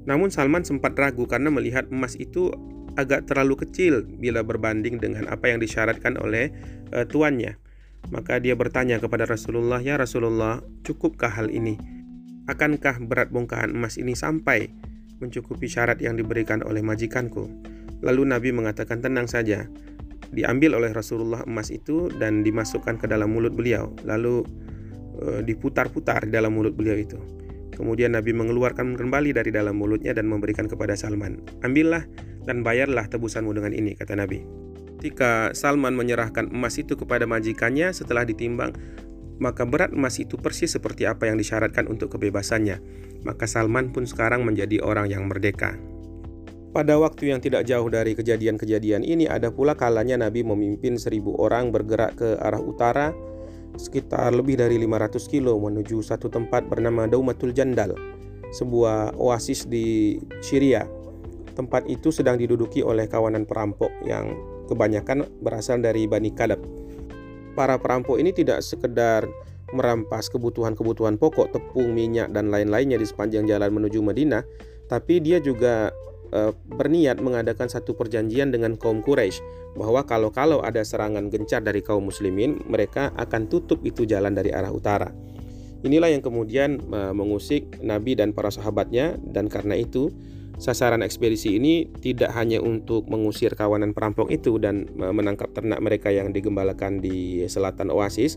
Namun 0.09 0.33
Salman 0.33 0.67
sempat 0.67 0.99
ragu 0.99 1.29
karena 1.29 1.53
melihat 1.53 1.87
emas 1.93 2.19
itu 2.19 2.51
agak 2.99 3.31
terlalu 3.31 3.67
kecil 3.67 4.03
bila 4.07 4.43
berbanding 4.43 4.99
dengan 4.99 5.31
apa 5.31 5.51
yang 5.51 5.63
disyaratkan 5.63 6.19
oleh 6.19 6.51
uh, 6.95 7.07
tuannya. 7.07 7.59
Maka 8.09 8.41
dia 8.41 8.57
bertanya 8.57 8.97
kepada 8.97 9.29
Rasulullah, 9.29 9.79
"Ya 9.85 10.01
Rasulullah, 10.01 10.65
cukupkah 10.83 11.31
hal 11.31 11.53
ini? 11.53 11.77
Akankah 12.49 12.99
berat 13.05 13.29
bongkahan 13.29 13.71
emas 13.77 14.01
ini 14.01 14.17
sampai 14.17 14.73
mencukupi 15.21 15.69
syarat 15.69 16.01
yang 16.01 16.17
diberikan 16.17 16.65
oleh 16.65 16.81
majikanku?" 16.81 17.47
Lalu 18.01 18.23
Nabi 18.33 18.51
mengatakan, 18.57 19.05
"Tenang 19.05 19.29
saja. 19.29 19.69
diambil 20.31 20.79
oleh 20.79 20.95
Rasulullah 20.95 21.43
emas 21.43 21.75
itu 21.75 22.07
dan 22.23 22.47
dimasukkan 22.47 23.03
ke 23.03 23.07
dalam 23.11 23.35
mulut 23.35 23.51
beliau 23.51 23.91
lalu 24.07 24.47
e, 25.19 25.43
diputar-putar 25.43 26.31
di 26.31 26.31
dalam 26.31 26.55
mulut 26.55 26.79
beliau 26.79 26.95
itu 26.95 27.19
kemudian 27.75 28.15
Nabi 28.15 28.31
mengeluarkan 28.31 28.95
kembali 28.95 29.35
dari 29.35 29.51
dalam 29.51 29.75
mulutnya 29.75 30.15
dan 30.15 30.31
memberikan 30.31 30.71
kepada 30.71 30.95
Salman 30.95 31.43
ambillah 31.67 32.07
dan 32.45 32.65
bayarlah 32.65 33.07
tebusanmu 33.09 33.53
dengan 33.53 33.73
ini 33.75 33.97
kata 33.97 34.17
Nabi. 34.17 34.43
Ketika 35.01 35.57
Salman 35.57 35.97
menyerahkan 35.97 36.53
emas 36.53 36.77
itu 36.77 36.93
kepada 36.93 37.25
majikannya 37.25 37.89
setelah 37.97 38.29
ditimbang 38.29 38.77
maka 39.41 39.65
berat 39.65 39.97
emas 39.97 40.21
itu 40.21 40.37
persis 40.37 40.77
seperti 40.77 41.09
apa 41.09 41.27
yang 41.27 41.41
disyaratkan 41.41 41.89
untuk 41.89 42.13
kebebasannya. 42.15 42.79
Maka 43.25 43.49
Salman 43.49 43.89
pun 43.91 44.05
sekarang 44.05 44.45
menjadi 44.45 44.85
orang 44.85 45.09
yang 45.09 45.25
merdeka. 45.27 45.81
Pada 46.71 47.01
waktu 47.01 47.35
yang 47.35 47.43
tidak 47.43 47.67
jauh 47.67 47.91
dari 47.91 48.15
kejadian-kejadian 48.15 49.03
ini 49.03 49.27
ada 49.27 49.51
pula 49.51 49.75
kalanya 49.75 50.21
Nabi 50.23 50.47
memimpin 50.47 51.01
seribu 51.01 51.35
orang 51.41 51.75
bergerak 51.75 52.15
ke 52.15 52.39
arah 52.39 52.63
utara 52.63 53.11
sekitar 53.75 54.31
lebih 54.31 54.61
dari 54.61 54.79
500 54.79 55.19
kilo 55.27 55.59
menuju 55.59 55.99
satu 56.05 56.31
tempat 56.31 56.69
bernama 56.71 57.11
Daumatul 57.11 57.51
Jandal, 57.57 57.97
sebuah 58.55 59.19
oasis 59.19 59.67
di 59.67 60.19
Syria. 60.45 60.87
Tempat 61.61 61.93
itu 61.93 62.09
sedang 62.09 62.41
diduduki 62.41 62.81
oleh 62.81 63.05
kawanan 63.05 63.45
perampok 63.45 63.93
yang 64.09 64.33
kebanyakan 64.65 65.29
berasal 65.45 65.77
dari 65.77 66.09
Bani 66.09 66.33
Kalab. 66.33 66.57
Para 67.53 67.77
perampok 67.77 68.17
ini 68.17 68.33
tidak 68.33 68.65
sekedar 68.65 69.29
merampas 69.77 70.33
kebutuhan-kebutuhan 70.33 71.21
pokok, 71.21 71.53
tepung, 71.53 71.93
minyak, 71.93 72.33
dan 72.33 72.49
lain-lainnya 72.49 72.97
di 72.97 73.05
sepanjang 73.05 73.45
jalan 73.45 73.77
menuju 73.77 74.01
Madinah, 74.01 74.41
tapi 74.89 75.21
dia 75.21 75.37
juga 75.37 75.93
uh, 76.33 76.57
berniat 76.73 77.21
mengadakan 77.21 77.69
satu 77.69 77.93
perjanjian 77.93 78.49
dengan 78.49 78.81
kaum 78.81 79.05
Quraisy 79.05 79.45
bahwa 79.77 80.01
kalau-kalau 80.09 80.65
ada 80.65 80.81
serangan 80.81 81.29
gencar 81.29 81.61
dari 81.61 81.85
kaum 81.85 82.09
muslimin, 82.09 82.57
mereka 82.73 83.13
akan 83.21 83.53
tutup 83.53 83.85
itu 83.85 84.09
jalan 84.09 84.33
dari 84.33 84.49
arah 84.49 84.73
utara. 84.73 85.13
Inilah 85.85 86.09
yang 86.09 86.25
kemudian 86.25 86.81
uh, 86.89 87.13
mengusik 87.13 87.69
Nabi 87.85 88.17
dan 88.17 88.33
para 88.33 88.49
sahabatnya 88.49 89.21
dan 89.29 89.53
karena 89.53 89.77
itu 89.77 90.09
sasaran 90.61 91.01
ekspedisi 91.01 91.57
ini 91.57 91.89
tidak 92.05 92.37
hanya 92.37 92.61
untuk 92.61 93.09
mengusir 93.09 93.57
kawanan 93.57 93.97
perampok 93.97 94.29
itu 94.29 94.61
dan 94.61 94.87
uh, 95.01 95.11
menangkap 95.11 95.51
ternak 95.57 95.81
mereka 95.81 96.13
yang 96.13 96.31
digembalakan 96.31 97.01
di 97.01 97.43
selatan 97.49 97.89
oasis, 97.89 98.37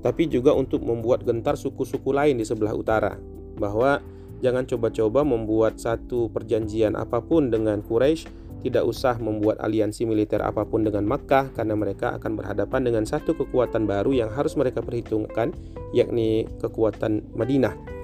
tapi 0.00 0.26
juga 0.26 0.56
untuk 0.56 0.80
membuat 0.80 1.28
gentar 1.28 1.60
suku-suku 1.60 2.10
lain 2.10 2.40
di 2.40 2.48
sebelah 2.48 2.72
utara 2.72 3.20
bahwa 3.60 4.00
Jangan 4.38 4.70
coba-coba 4.70 5.26
membuat 5.26 5.82
satu 5.82 6.30
perjanjian 6.30 6.94
apa 6.94 7.18
pun 7.18 7.50
dengan 7.50 7.82
Quraisy, 7.82 8.30
tidak 8.62 8.86
usah 8.86 9.18
membuat 9.18 9.58
aliansi 9.62 10.06
militer 10.06 10.42
apa 10.42 10.62
pun 10.66 10.86
dengan 10.86 11.06
Makkah 11.06 11.50
karena 11.54 11.74
mereka 11.74 12.14
akan 12.18 12.38
berhadapan 12.38 12.80
dengan 12.86 13.04
satu 13.06 13.34
kekuatan 13.34 13.86
baru 13.86 14.14
yang 14.14 14.30
harus 14.30 14.54
mereka 14.54 14.82
perhitungkan, 14.82 15.50
yakni 15.90 16.46
kekuatan 16.62 17.26
Madinah. 17.34 17.97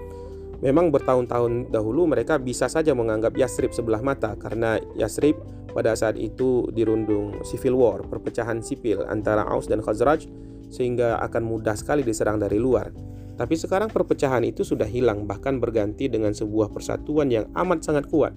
Memang 0.64 0.88
bertahun-tahun 0.88 1.68
dahulu 1.68 2.09
mereka 2.09 2.40
bisa 2.40 2.72
saja 2.72 2.96
menganggap 2.96 3.37
Yasrib 3.37 3.77
sebelah 3.77 4.00
mata 4.00 4.33
karena 4.40 4.81
Yasrib 4.96 5.37
pada 5.77 5.92
saat 5.92 6.16
itu 6.16 6.72
dirundung 6.72 7.37
civil 7.44 7.77
war, 7.77 8.00
perpecahan 8.09 8.64
sipil 8.64 9.05
antara 9.05 9.44
Aus 9.44 9.68
dan 9.68 9.85
Khazraj 9.85 10.24
sehingga 10.72 11.20
akan 11.20 11.44
mudah 11.44 11.77
sekali 11.77 12.00
diserang 12.00 12.40
dari 12.40 12.57
luar. 12.57 12.88
Tapi 13.35 13.59
sekarang 13.61 13.90
perpecahan 13.92 14.46
itu 14.46 14.64
sudah 14.64 14.87
hilang, 14.87 15.29
bahkan 15.29 15.61
berganti 15.61 16.09
dengan 16.09 16.33
sebuah 16.33 16.72
persatuan 16.72 17.29
yang 17.29 17.50
amat 17.53 17.85
sangat 17.85 18.09
kuat. 18.09 18.33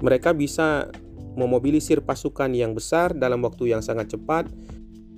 Mereka 0.00 0.32
bisa 0.32 0.88
memobilisir 1.36 2.00
pasukan 2.00 2.48
yang 2.56 2.72
besar 2.72 3.12
dalam 3.12 3.44
waktu 3.44 3.76
yang 3.76 3.84
sangat 3.84 4.16
cepat 4.16 4.48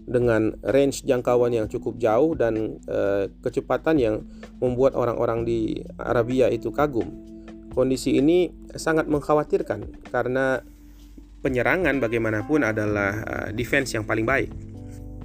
dengan 0.09 0.57
range 0.65 1.05
jangkauan 1.05 1.53
yang 1.53 1.69
cukup 1.69 2.01
jauh 2.01 2.33
dan 2.33 2.81
e, 2.89 3.29
kecepatan 3.45 3.97
yang 4.01 4.15
membuat 4.59 4.97
orang-orang 4.97 5.45
di 5.45 5.85
Arabia 6.01 6.49
itu 6.49 6.73
kagum. 6.73 7.13
Kondisi 7.77 8.17
ini 8.17 8.49
sangat 8.75 9.07
mengkhawatirkan 9.07 10.09
karena 10.09 10.65
penyerangan 11.45 12.01
bagaimanapun 12.01 12.65
adalah 12.65 13.23
e, 13.23 13.35
defense 13.53 13.93
yang 13.93 14.09
paling 14.09 14.25
baik. 14.25 14.51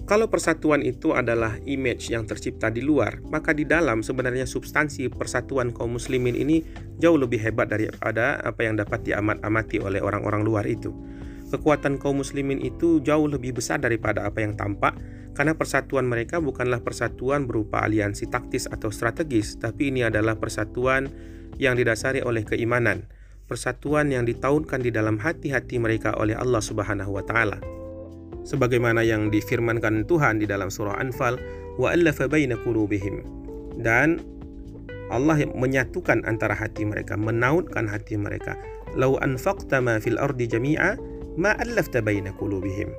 Kalau 0.04 0.28
persatuan 0.28 0.84
itu 0.84 1.16
adalah 1.16 1.56
image 1.64 2.12
yang 2.12 2.28
tercipta 2.28 2.68
di 2.68 2.84
luar, 2.84 3.24
maka 3.32 3.56
di 3.56 3.64
dalam 3.64 4.04
sebenarnya 4.04 4.44
substansi 4.44 5.08
persatuan 5.08 5.72
kaum 5.72 5.96
muslimin 5.96 6.36
ini 6.36 6.60
jauh 7.00 7.16
lebih 7.16 7.40
hebat 7.40 7.72
daripada 7.72 8.36
apa 8.44 8.68
yang 8.68 8.76
dapat 8.76 9.00
diamat-amati 9.08 9.80
oleh 9.80 10.04
orang-orang 10.04 10.44
luar 10.44 10.68
itu. 10.68 10.92
Kekuatan 11.54 12.02
kaum 12.02 12.18
muslimin 12.18 12.58
itu 12.58 12.98
jauh 13.06 13.30
lebih 13.30 13.54
besar 13.54 13.78
daripada 13.78 14.26
apa 14.26 14.42
yang 14.42 14.58
tampak 14.58 14.98
karena 15.38 15.54
persatuan 15.54 16.10
mereka 16.10 16.42
bukanlah 16.42 16.82
persatuan 16.82 17.46
berupa 17.46 17.86
aliansi 17.86 18.26
taktis 18.26 18.66
atau 18.66 18.90
strategis, 18.90 19.62
tapi 19.62 19.94
ini 19.94 20.02
adalah 20.02 20.34
persatuan 20.34 21.14
yang 21.62 21.78
didasari 21.78 22.26
oleh 22.26 22.42
keimanan, 22.42 23.06
persatuan 23.46 24.10
yang 24.10 24.26
ditaunkan 24.26 24.82
di 24.82 24.90
dalam 24.90 25.22
hati-hati 25.22 25.78
mereka 25.78 26.18
oleh 26.18 26.34
Allah 26.34 26.62
Subhanahu 26.62 27.22
wa 27.22 27.22
taala. 27.22 27.62
Sebagaimana 28.50 29.06
yang 29.06 29.30
difirmankan 29.30 30.10
Tuhan 30.10 30.42
di 30.42 30.50
dalam 30.50 30.74
surah 30.74 30.98
Anfal 30.98 31.38
wa 31.78 31.94
allafa 31.94 32.26
baina 32.26 32.58
qulubihim. 32.58 33.22
Dan 33.78 34.26
Allah 35.14 35.46
menyatukan 35.54 36.26
antara 36.26 36.58
hati 36.58 36.82
mereka 36.82 37.14
menautkan 37.14 37.86
hati 37.86 38.18
mereka. 38.18 38.58
Lau 38.98 39.22
anfaqta 39.22 39.82
ma 39.82 40.02
fil 40.02 40.18
ardi 40.18 40.50
jami'a 40.50 41.13
ma 41.40 41.56
allafta 41.58 42.04
baina 42.04 42.34
qulubihim 42.36 42.92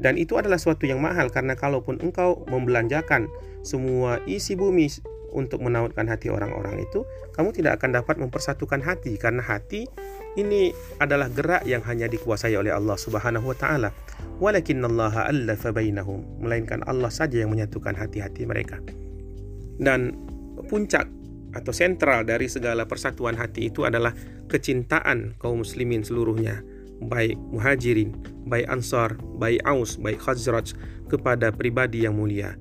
dan 0.00 0.16
itu 0.16 0.38
adalah 0.38 0.56
suatu 0.56 0.88
yang 0.88 1.02
mahal 1.02 1.28
karena 1.28 1.58
kalaupun 1.58 2.00
engkau 2.00 2.46
membelanjakan 2.48 3.28
semua 3.60 4.22
isi 4.24 4.56
bumi 4.56 4.88
untuk 5.30 5.62
menautkan 5.62 6.10
hati 6.10 6.32
orang-orang 6.32 6.82
itu 6.82 7.06
kamu 7.34 7.54
tidak 7.54 7.78
akan 7.82 8.02
dapat 8.02 8.16
mempersatukan 8.18 8.82
hati 8.82 9.14
karena 9.18 9.42
hati 9.42 9.86
ini 10.38 10.70
adalah 11.02 11.26
gerak 11.26 11.66
yang 11.66 11.82
hanya 11.86 12.06
dikuasai 12.06 12.54
oleh 12.54 12.70
Allah 12.70 12.94
Subhanahu 12.94 13.50
wa 13.50 13.56
taala. 13.56 13.90
Walakinallaha 14.38 15.26
allafa 15.26 15.74
bainahum, 15.74 16.22
melainkan 16.38 16.86
Allah 16.86 17.10
saja 17.10 17.42
yang 17.42 17.50
menyatukan 17.50 17.98
hati-hati 17.98 18.46
mereka. 18.46 18.78
Dan 19.80 20.14
puncak 20.70 21.10
atau 21.50 21.72
sentral 21.74 22.22
dari 22.22 22.46
segala 22.46 22.86
persatuan 22.86 23.34
hati 23.34 23.74
itu 23.74 23.82
adalah 23.82 24.14
kecintaan 24.46 25.34
kaum 25.42 25.66
muslimin 25.66 26.06
seluruhnya, 26.06 26.62
baik 27.08 27.36
muhajirin, 27.52 28.12
baik 28.44 28.68
ansar, 28.68 29.16
baik 29.40 29.60
aus, 29.64 29.96
baik 29.96 30.20
khazraj 30.20 30.76
kepada 31.08 31.50
pribadi 31.50 32.04
yang 32.04 32.16
mulia 32.16 32.56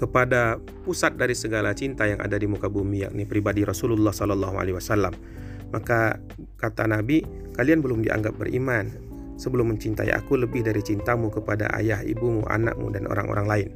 kepada 0.00 0.56
pusat 0.80 1.12
dari 1.20 1.36
segala 1.36 1.76
cinta 1.76 2.08
yang 2.08 2.24
ada 2.24 2.40
di 2.40 2.48
muka 2.48 2.72
bumi 2.72 3.04
yakni 3.04 3.28
pribadi 3.28 3.68
Rasulullah 3.68 4.16
sallallahu 4.16 4.56
alaihi 4.56 4.72
wasallam 4.72 5.12
maka 5.70 6.18
kata 6.58 6.86
Nabi, 6.90 7.22
kalian 7.54 7.80
belum 7.80 8.02
dianggap 8.02 8.36
beriman 8.36 8.90
sebelum 9.38 9.72
mencintai 9.72 10.12
aku 10.12 10.36
lebih 10.36 10.66
dari 10.66 10.82
cintamu 10.84 11.32
kepada 11.32 11.70
ayah, 11.78 12.02
ibumu, 12.04 12.44
anakmu, 12.50 12.92
dan 12.92 13.08
orang-orang 13.08 13.46
lain. 13.46 13.68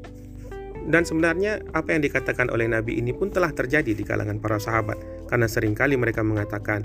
Dan 0.85 1.09
sebenarnya 1.09 1.65
apa 1.73 1.97
yang 1.97 2.05
dikatakan 2.05 2.53
oleh 2.53 2.69
Nabi 2.69 3.01
ini 3.01 3.17
pun 3.17 3.33
telah 3.33 3.49
terjadi 3.49 3.97
di 3.97 4.05
kalangan 4.05 4.37
para 4.37 4.61
sahabat 4.61 5.01
karena 5.33 5.49
sering 5.49 5.73
kali 5.73 5.97
mereka 5.97 6.21
mengatakan, 6.21 6.85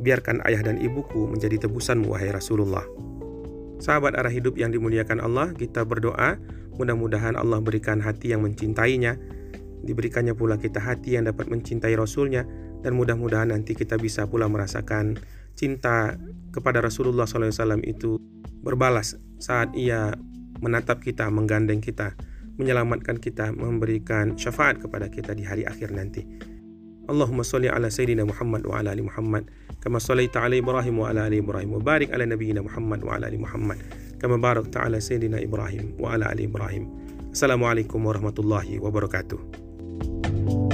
biarkan 0.00 0.44
ayah 0.44 0.62
dan 0.64 0.76
ibuku 0.80 1.28
menjadi 1.28 1.68
tebusanmu 1.68 2.12
wahai 2.12 2.32
Rasulullah. 2.32 2.84
Sahabat 3.76 4.16
arah 4.16 4.32
hidup 4.32 4.56
yang 4.56 4.72
dimuliakan 4.72 5.20
Allah, 5.20 5.52
kita 5.52 5.84
berdoa 5.84 6.40
mudah-mudahan 6.76 7.36
Allah 7.36 7.60
berikan 7.60 8.00
hati 8.00 8.32
yang 8.32 8.44
mencintainya, 8.44 9.16
diberikannya 9.84 10.36
pula 10.36 10.56
kita 10.60 10.80
hati 10.80 11.16
yang 11.16 11.28
dapat 11.28 11.48
mencintai 11.48 11.92
Rasulnya, 11.96 12.44
dan 12.84 12.96
mudah-mudahan 12.96 13.52
nanti 13.52 13.72
kita 13.76 13.96
bisa 13.96 14.28
pula 14.28 14.48
merasakan 14.48 15.16
cinta 15.56 16.20
kepada 16.52 16.84
Rasulullah 16.84 17.24
SAW 17.24 17.80
itu 17.84 18.20
berbalas 18.60 19.16
saat 19.40 19.72
ia 19.72 20.12
menatap 20.60 21.00
kita, 21.00 21.28
menggandeng 21.28 21.80
kita, 21.80 22.16
menyelamatkan 22.56 23.20
kita, 23.20 23.52
memberikan 23.52 24.36
syafaat 24.40 24.80
kepada 24.80 25.12
kita 25.12 25.36
di 25.36 25.44
hari 25.44 25.68
akhir 25.68 25.92
nanti. 25.92 26.24
Allahumma 27.06 27.46
salli 27.46 27.70
ala 27.70 27.86
Sayyidina 27.86 28.26
Muhammad 28.26 28.66
wa 28.66 28.82
ala 28.82 28.90
ali 28.90 29.02
Muhammad 29.02 29.46
kama 29.78 30.02
sallaita 30.02 30.42
ala 30.42 30.58
Ibrahim 30.58 30.98
wa 30.98 31.10
ala 31.10 31.30
ali 31.30 31.38
Ibrahim 31.38 31.78
wa 31.78 31.80
barik 31.80 32.10
ala 32.10 32.26
nabiyyina 32.26 32.66
Muhammad 32.66 33.00
wa 33.06 33.14
ala 33.14 33.30
ali 33.30 33.38
Muhammad 33.38 33.78
kama 34.18 34.38
barakta 34.38 34.82
ala 34.82 34.98
Sayyidina 34.98 35.38
Ibrahim 35.38 35.94
wa 36.02 36.18
ala 36.18 36.34
ali 36.34 36.50
Ibrahim. 36.50 36.90
Assalamualaikum 37.30 38.02
warahmatullahi 38.02 38.82
wabarakatuh. 38.82 40.65